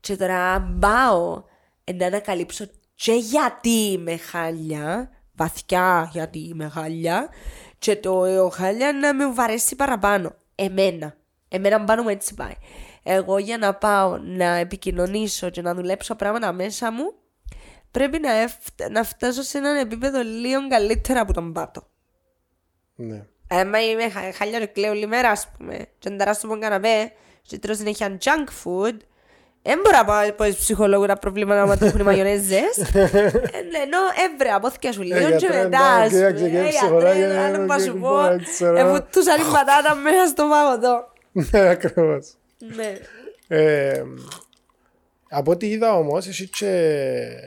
[0.00, 1.44] Και τώρα αν πάω
[1.84, 7.28] ε, να ανακαλύψω και γιατί είμαι χάλια, βαθιά γιατί είμαι χάλια,
[7.78, 10.34] και το ε, ο χάλια να με βαρέσει παραπάνω.
[10.54, 11.16] Εμένα.
[11.48, 12.54] Εμένα πάνω μου έτσι πάει.
[13.02, 17.14] Εγώ για να πάω να επικοινωνήσω και να δουλέψω πράγματα μέσα μου,
[17.90, 21.86] πρέπει να, εφ- να φτάσω σε έναν επίπεδο λίγο καλύτερα από τον πάτο.
[22.94, 23.26] Ναι.
[23.52, 27.58] Άμα είμαι χα- χάλια και κλαίω όλη μέρα, ας πούμε, και ανταράσω στον καναπέ και
[27.58, 28.96] τρώω συνέχεια junk food,
[29.62, 32.78] δεν μπορώ να πάω πω ψυχολόγου τα προβλήματα να του έχουν οι μαγιονέζες.
[32.94, 33.98] Ε, ναι, Ενώ
[34.32, 36.58] έβρε, απόθηκια σου λίγο και γιατρέ, μετά, ας εντάξει, πούμε.
[36.58, 38.24] εντάξει, Ε, ψυχολόγια, γιατρέ, ε, άλλο να σου ε, πω.
[38.24, 38.76] ε, ξέρω.
[38.78, 41.12] Εβουτούσα την πατάτα μέσα στο παγωτό.
[41.32, 42.34] Ναι, ακριβώς.
[42.58, 42.92] Ναι.
[45.32, 46.68] Ε, από ό,τι είδα όμως, έχει και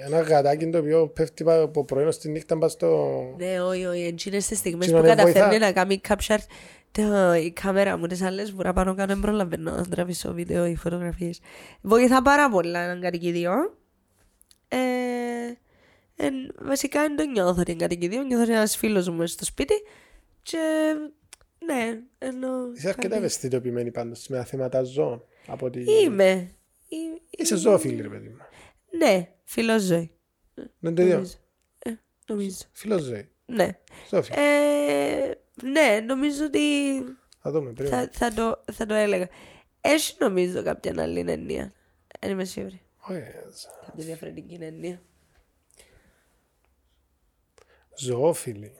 [0.06, 3.24] ένα γατάκι το οποίο πέφτει πα- από πρωί ως τη νύχτα πας στο...
[3.38, 5.66] Ναι, όχι, όχι, εκείνες τις στιγμές Εκείνο που δεν καταφέρνει βοηθά.
[5.66, 6.38] να κάνει capture
[6.92, 10.66] το, η κάμερα μου, τις άλλες που να πάνω κάνω δεν προλαβαίνω να τραβήσω βίντεο
[10.66, 11.40] ή φωτογραφίες.
[11.82, 13.52] Βοηθά πάρα πολλά έναν κατοικίδιο.
[14.68, 14.78] Ε,
[16.16, 16.28] ε,
[16.62, 19.46] βασικά δεν το νιώθω ότι είναι κατοικίδιο, νιώθω ότι είναι ένας φίλος μου μες στο
[19.46, 19.74] σπίτι
[20.42, 20.58] και
[21.66, 22.48] ναι, ενώ...
[22.76, 25.24] Είσαι αρκετά κάνει- ευαισθητοποιημένη πάντως με τα θέματα ζώων.
[25.48, 25.86] Από ότι...
[26.04, 26.52] Είμαι.
[26.96, 28.38] Ε, Είσαι ζωόφιλη ρε παιδί μου.
[28.98, 30.12] Ναι, φίλος ζωή.
[30.54, 31.14] Δεν είναι το ίδιο.
[31.16, 31.36] Νομίζω.
[31.80, 31.92] Ε,
[32.28, 32.58] νομίζω.
[32.72, 33.30] Φίλος ζωή.
[33.46, 33.80] Ναι.
[34.10, 34.38] Ζωόφιλη.
[34.40, 35.32] Ε,
[35.64, 36.60] ναι, νομίζω ότι
[37.40, 37.90] Θα δούμε πριν.
[37.90, 39.28] θα, θα, το, θα το έλεγα.
[39.82, 41.74] Έχει νομίζω κάποια άλλη έννοια.
[42.20, 42.82] Δεν είμαι σίγουρη.
[42.98, 43.20] Όχι,
[43.86, 45.02] Κάποια διαφορετική έννοια.
[47.98, 48.72] Ζωόφιλη.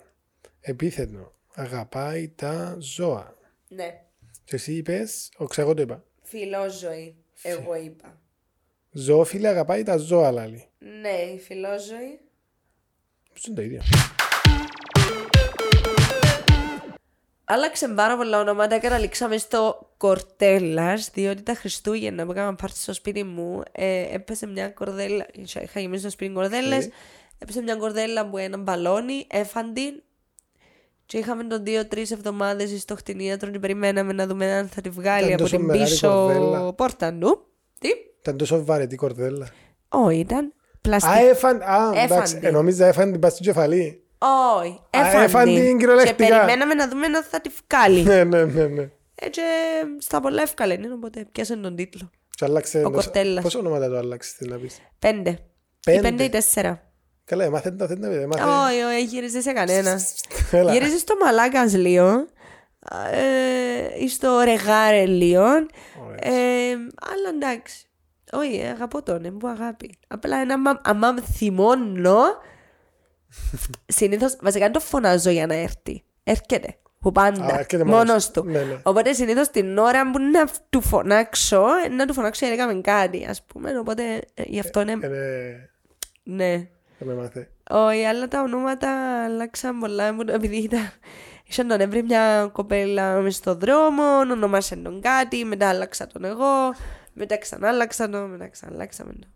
[0.62, 1.34] Επίθετο.
[1.54, 3.38] Αγαπάει τα ζώα.
[3.68, 4.04] Ναι.
[4.46, 6.04] Και εσύ είπες, όχι εγώ το είπα.
[6.22, 8.22] Φιλόζωη, εγώ είπα.
[8.92, 10.68] Ζωόφιλη αγαπάει τα ζώα, λάλη.
[11.02, 12.20] Ναι, η φιλόζωη.
[13.34, 13.82] Πώς είναι το ίδιο.
[17.46, 22.94] Άλλαξε πάρα πολλά ονόματα και καταλήξαμε στο Κορτέλας, διότι τα Χριστούγεννα που έκανα πάρτι στο
[22.94, 25.26] σπίτι μου, ε, έπεσε μια κορδέλα.
[25.62, 26.86] Είχα γεμίσει στο σπίτι κορδέλες.
[26.86, 26.92] Ε.
[27.38, 30.04] Έπεσε μια κορδέλα που ένα μπαλόνι, έφαν την
[31.06, 35.22] Και είχαμε τον δύο-τρει εβδομάδες στο κτηνίατρο και περιμέναμε να δούμε αν θα τη βγάλει
[35.22, 36.74] Ήταν από τόσο την μεγάλη πίσω κορδέλα.
[36.74, 37.46] πόρτα του.
[37.80, 37.88] Τι;
[38.20, 39.48] Ήταν τόσο βαρετή κορδέλα.
[39.90, 41.18] Όχι, ήταν Α, πλαστική.
[41.24, 42.48] έφαν, α, εντάξει, Έφαντη.
[42.48, 44.04] ε, νόμιζα έφαν την πας στην κεφαλή.
[44.60, 45.24] Όχι, Α, έφαντη.
[45.24, 46.16] έφαντη Και κυριολεκτικά.
[46.16, 48.02] περιμέναμε να δούμε αν θα τη βγάλει.
[48.04, 48.90] Ναι, ναι, ναι, ναι.
[49.16, 49.42] Ε, και
[50.00, 52.10] στα πολλά εύκολα είναι, οπότε πιάσε τον τίτλο.
[52.30, 52.78] Και άλλαξε.
[52.78, 53.44] Ο εντός- Κορτέλλας.
[53.44, 54.78] Πόσο ονόματα το άλλαξε, τι να πεις.
[55.00, 55.30] Πέντε.
[55.30, 55.38] Ή
[55.86, 56.02] Πέντε.
[56.02, 56.92] πέντε ή τέσσερα.
[57.26, 58.50] Καλά, μάθετε τα θέματα, δεν μάθετε.
[58.50, 60.00] Όχι, όχι, γύριζε σε κανένα.
[60.52, 60.72] Έλα.
[60.74, 62.26] Γύριζε στο Μαλάκα λίγο.
[63.12, 65.46] Ε, ή στο Ρεγάρε λίγο.
[66.20, 67.88] Ε, αλλά εντάξει.
[68.32, 69.98] Όχι, ε, αγαπώ τον, εμπού αγάπη.
[70.08, 72.22] Απλά ένα άμα, άμα θυμώνω.
[73.98, 76.04] Συνήθως, βασικά δεν το φωνάζω για να έρθει.
[76.24, 76.78] Έρχεται.
[77.00, 77.46] Που πάντα.
[77.46, 78.42] Α, έρχεται μόνος μόνος του.
[78.42, 78.50] του.
[78.50, 78.80] Ναι, ναι.
[78.84, 82.82] Οπότε συνήθως την ώρα που να του φωνάξω, ε, να του φωνάξω για να έκαμε
[82.82, 83.80] κάτι, ας πούμε.
[83.80, 84.04] Οπότε
[84.34, 84.92] ε, γι' αυτό είναι.
[85.02, 85.08] Ε,
[86.24, 86.56] ναι, Ναι.
[86.56, 86.70] δεν
[87.06, 87.50] με μάθε.
[87.70, 90.14] Όχι, αλλά τα ονόματα αλλάξαν πολλά.
[90.14, 90.90] μου- Επειδή ήταν.
[91.46, 96.74] Ήσαν τον έβρι μια κοπέλα μες στο δρόμο, ονομάσε τον κάτι, μετά άλλαξα τον εγώ,
[97.14, 99.34] μετά ξανά άλλαξα τον, μετά ξανά αλλάξαμε τον.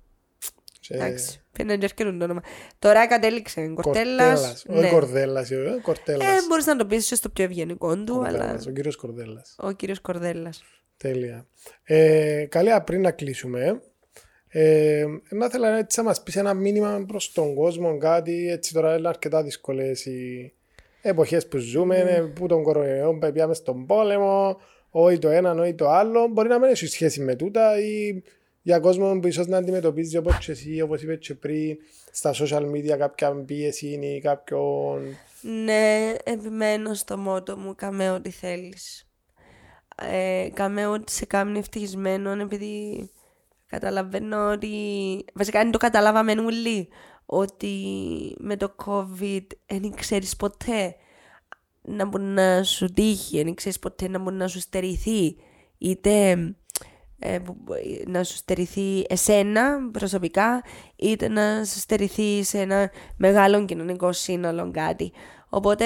[0.79, 2.41] Και- Εντάξει, πήγαινε και έρχεται το όνομα.
[2.79, 4.39] Τώρα κατέληξε Κορτέλλας.
[4.41, 4.65] Κορτέλλας.
[4.83, 6.27] Όχι Κορδέλλας, ε, Κορτέλλας.
[6.27, 9.55] Ε, μπορείς να το πεις και στο πιο ευγενικό του, αλλά Κορδέλλας, Ο κύριος Κορδέλλας.
[9.59, 10.63] ο κύριος Κορδέλλας.
[10.97, 11.45] Τέλεια.
[11.83, 13.81] Ε, καλή, πριν να κλείσουμε,
[14.59, 18.97] ε, να ήθελα έτσι να μας πεις ένα μήνυμα προς τον κόσμο, κάτι, έτσι τώρα
[18.97, 20.53] είναι αρκετά δύσκολες οι
[21.01, 25.89] εποχές που ζούμε, ε, που τον κορονοϊό πήγαμε στον πόλεμο, όχι το ένα, όχι το
[25.89, 28.21] άλλο, μπορεί να μην έχει σχέση με τούτα ή
[28.61, 31.77] για κόσμο που ίσως να αντιμετωπίζει όπως και εσύ, όπως είπες και πριν,
[32.11, 35.17] στα social media κάποια πίεση ή κάποιον...
[35.41, 39.07] Ναι, επιμένω στο μότο μου, κάμε ό,τι θέλεις.
[40.11, 43.09] Ε, κάμε ό,τι σε κάνει ευτυχισμένο, επειδή
[43.67, 44.69] καταλαβαίνω ότι...
[45.33, 46.87] Βασικά δεν το καταλάβαμε όλοι,
[47.25, 47.75] ότι
[48.39, 50.95] με το COVID δεν ξέρεις ποτέ
[51.81, 55.35] να μπορεί να σου τύχει, δεν ξέρεις ποτέ να μπορεί να σου στερηθεί.
[55.77, 56.31] Είτε
[57.19, 57.55] ε, που-
[58.07, 60.63] να σου στερηθεί εσένα προσωπικά,
[60.95, 65.11] είτε να σου στερηθεί σε ένα μεγάλο κοινωνικό σύνολο κάτι.
[65.49, 65.85] Οπότε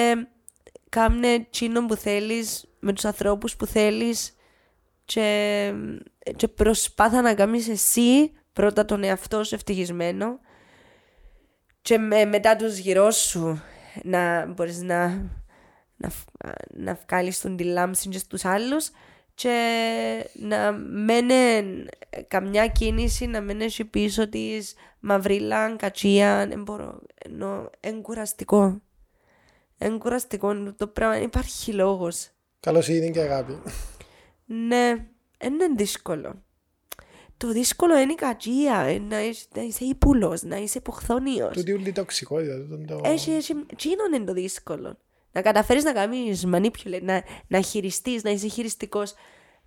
[0.88, 4.36] κάμνε τσίνο που θέλεις με τους ανθρώπους που θέλεις
[5.14, 5.72] και,
[6.36, 10.40] και προσπάθα να κάνεις εσύ πρώτα τον εαυτό σου ευτυχισμένο
[11.82, 13.62] και με, μετά τους γύρω σου
[14.02, 15.06] να μπορείς να,
[15.96, 16.28] να, φ-
[16.70, 18.90] να βγάλεις τον τη λάμψη και στους άλλους
[19.34, 21.34] και να μένει
[22.28, 28.80] καμιά κίνηση να μένει έχει πίσω της μαυρίλα, κατσία, δεν μπορώ, ενώ εγκουραστικό.
[29.78, 32.28] Εγκουραστικό το πράγμα, δεν υπάρχει λόγος.
[32.60, 33.58] Καλώς είναι και αγάπη.
[34.54, 35.06] Ναι,
[35.44, 36.42] είναι δύσκολο.
[37.36, 41.52] Το δύσκολο είναι η κατσία, ε, να είσαι, να είσαι ύπουλος, να είσαι υποχθόνιος.
[41.54, 42.56] Τούτη ούλη τοξικότητα.
[42.60, 44.98] τούτον το- Έχει, έχει, εκείνο είναι το δύσκολο.
[45.32, 49.14] Να καταφέρεις να κάνεις manipulate, να, να χειριστείς, να είσαι χειριστικός.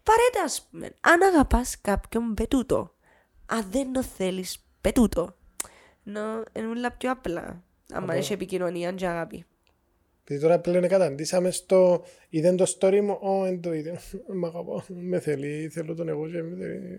[0.03, 2.93] Παρέτα, ας πούμε, αν αγαπάς κάποιον, πετούτο.
[3.45, 5.35] Αν δεν το θέλεις, πετούτο.
[6.05, 7.63] No, είναι όλα πιο απλά.
[7.93, 9.45] Αν έχει επικοινωνία και αγάπη.
[10.27, 13.99] Επειδή τώρα πλέον καταντήσαμε στο είδεν το story μου, ω, εν το είδε,
[14.33, 16.95] μ' αγαπώ, με θέλει, θέλω τον εγώ και με θέλει.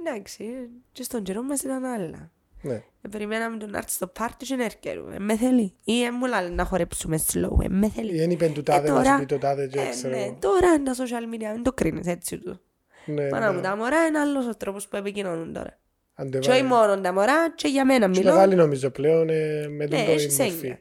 [0.00, 0.44] Εντάξει,
[0.92, 2.30] και στον καιρό μας ήταν άλλα.
[2.62, 2.74] Ναι.
[2.74, 4.90] Ε, περιμέναμε τον να έρθει στο πάρτι και να έρχεται.
[5.14, 5.74] Ε, με θέλει.
[5.84, 7.64] Ή ε, μου λέει να χορέψουμε slow.
[7.64, 8.14] Ε, με θέλει.
[8.14, 10.16] Ή δεν είπε του τάδε, να σου πει το τάδε και ε, ξέρω.
[10.16, 12.60] ναι, τώρα είναι τα social media, δεν το κρίνεις έτσι του.
[13.06, 13.62] Ναι, Μάνα μου, ναι.
[13.62, 15.78] τα μωρά είναι άλλος ο τρόπος που επικοινωνούν τώρα.
[16.14, 16.86] Αν το Και όχι έβαλε.
[16.88, 18.30] μόνο τα μωρά, και για μένα Και μιλώ.
[18.32, 20.78] μεγάλη νομίζω πλέον ε, με τον Ναι, το έχεις μορφή.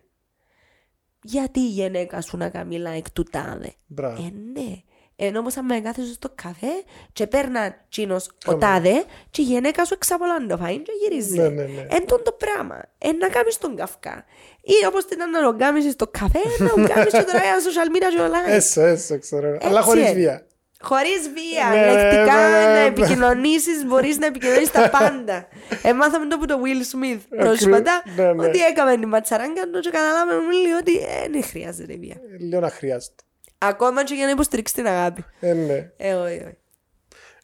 [1.24, 1.44] Έννοια.
[1.44, 4.22] Γιατί η γυναίκα σου να κάνει like του τάδε; Μπράβο.
[4.24, 4.76] Ε, ναι.
[5.16, 8.60] Ενώ όμως αν με κάθεσαι στο καφέ και παίρνα τσίνος ο Χαμέ.
[8.60, 11.38] τάδε και η γυναίκα σου εξαπολάνει το φαΐν και γυρίζει.
[11.38, 11.82] Ναι, ναι, ναι.
[11.90, 12.82] Εν τούτο το πράγμα.
[12.98, 14.26] Εν να κάνεις τον καυκά.
[14.62, 17.96] Ή όπως την να το κάνεις στο καφέ, να το κάνεις και τώρα για social
[17.96, 18.50] media και όλα.
[18.50, 19.48] Έσω, έσω, ξέρω.
[19.62, 20.14] Αλλά Έτσι χωρίς είναι.
[20.14, 20.46] βία.
[20.82, 22.86] Χωρίς βία, Ναι, λεκτικά ναι, ναι, να ναι.
[22.86, 25.48] επικοινωνήσεις, μπορείς να επικοινωνήσεις τα πάντα.
[25.92, 28.48] Εμάθαμε το από το Will Smith πρόσφατα, ναι, ναι.
[28.48, 32.16] ότι έκαμε την ματσαράγκα του και καταλάβαμε όλοι ότι ε, δεν χρειάζεται βία.
[32.34, 33.24] Ε, Λίγο να χρειάζεται.
[33.58, 35.26] Ακόμα και για να υποστηρίξει την αγάπη.
[35.40, 35.92] Ε, ναι.
[35.98, 36.58] Ε, όχι, όχι.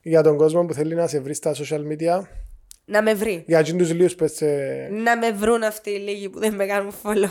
[0.01, 2.21] Για τον κόσμο που θέλει να σε βρει στα social media,
[2.85, 3.43] Να με βρει.
[3.47, 4.45] για εκείνους τους λίγους που έτσι...
[4.91, 7.29] Να με βρουν αυτοί οι λίγοι που δεν με κάνουν follow.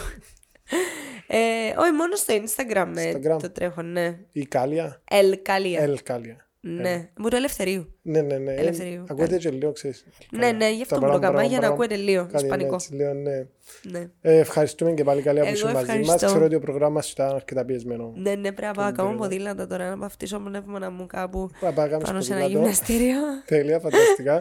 [1.27, 1.39] Ε,
[1.79, 3.39] όχι, μόνο στο Instagram, ε, Instagram.
[3.43, 4.19] το τρέχω, ναι.
[4.33, 5.81] Η Κάλια, Ελ Καλία.
[5.83, 6.41] Ελ Κάλια.
[6.61, 7.95] Ναι, μου το ελευθερίου.
[8.03, 8.53] Ναι, ναι, ναι.
[8.55, 9.05] Ελευθερίου.
[9.09, 10.07] Ακούτε και λίγο, ξέρεις.
[10.31, 12.33] Ναι, ναι, γι' αυτό Τα μου το παρά- κάμα, για να παρά- ακούετε λίγο κάτι
[12.37, 12.75] είναι ισπανικό.
[12.75, 13.47] έτσι, λίγο, ναι.
[13.83, 14.09] Ναι.
[14.21, 15.97] Ε, ευχαριστούμε και πάλι καλή που Εγώ ήσουν μαζί μας.
[15.97, 16.27] ευχαριστώ.
[16.27, 18.13] Ξέρω ότι ο πρόγραμμα σου ήταν αρκετά πιεσμένο.
[18.17, 21.73] Ναι, ναι, πρέπει να πάω να κάνω ποδήλατα τώρα, να βαφτίσω πνεύμονα μου κάπου Θα
[21.73, 22.65] πάμε να κάνεις πάνω σε ένα ποδήλατο.
[22.65, 23.19] γυμναστήριο.
[23.47, 24.41] Τέλεια, φανταστικά.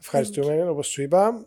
[0.00, 1.46] Ευχαριστούμε, όπως σου είπα.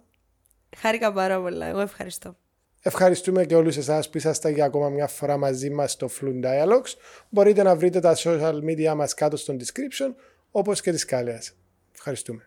[0.78, 2.36] Χάρηκα πάρα πολλά, εγώ ευχαριστώ.
[2.82, 6.94] Ευχαριστούμε και όλους εσάς που ήσασταν για ακόμα μια φορά μαζί μας στο Fluent Dialogues.
[7.30, 10.14] Μπορείτε να βρείτε τα social media μας κάτω στο description,
[10.52, 11.54] όπως και τις κάλιας.
[11.94, 12.46] Ευχαριστούμε.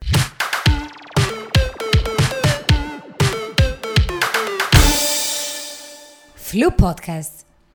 [6.50, 7.51] Flu Podcast.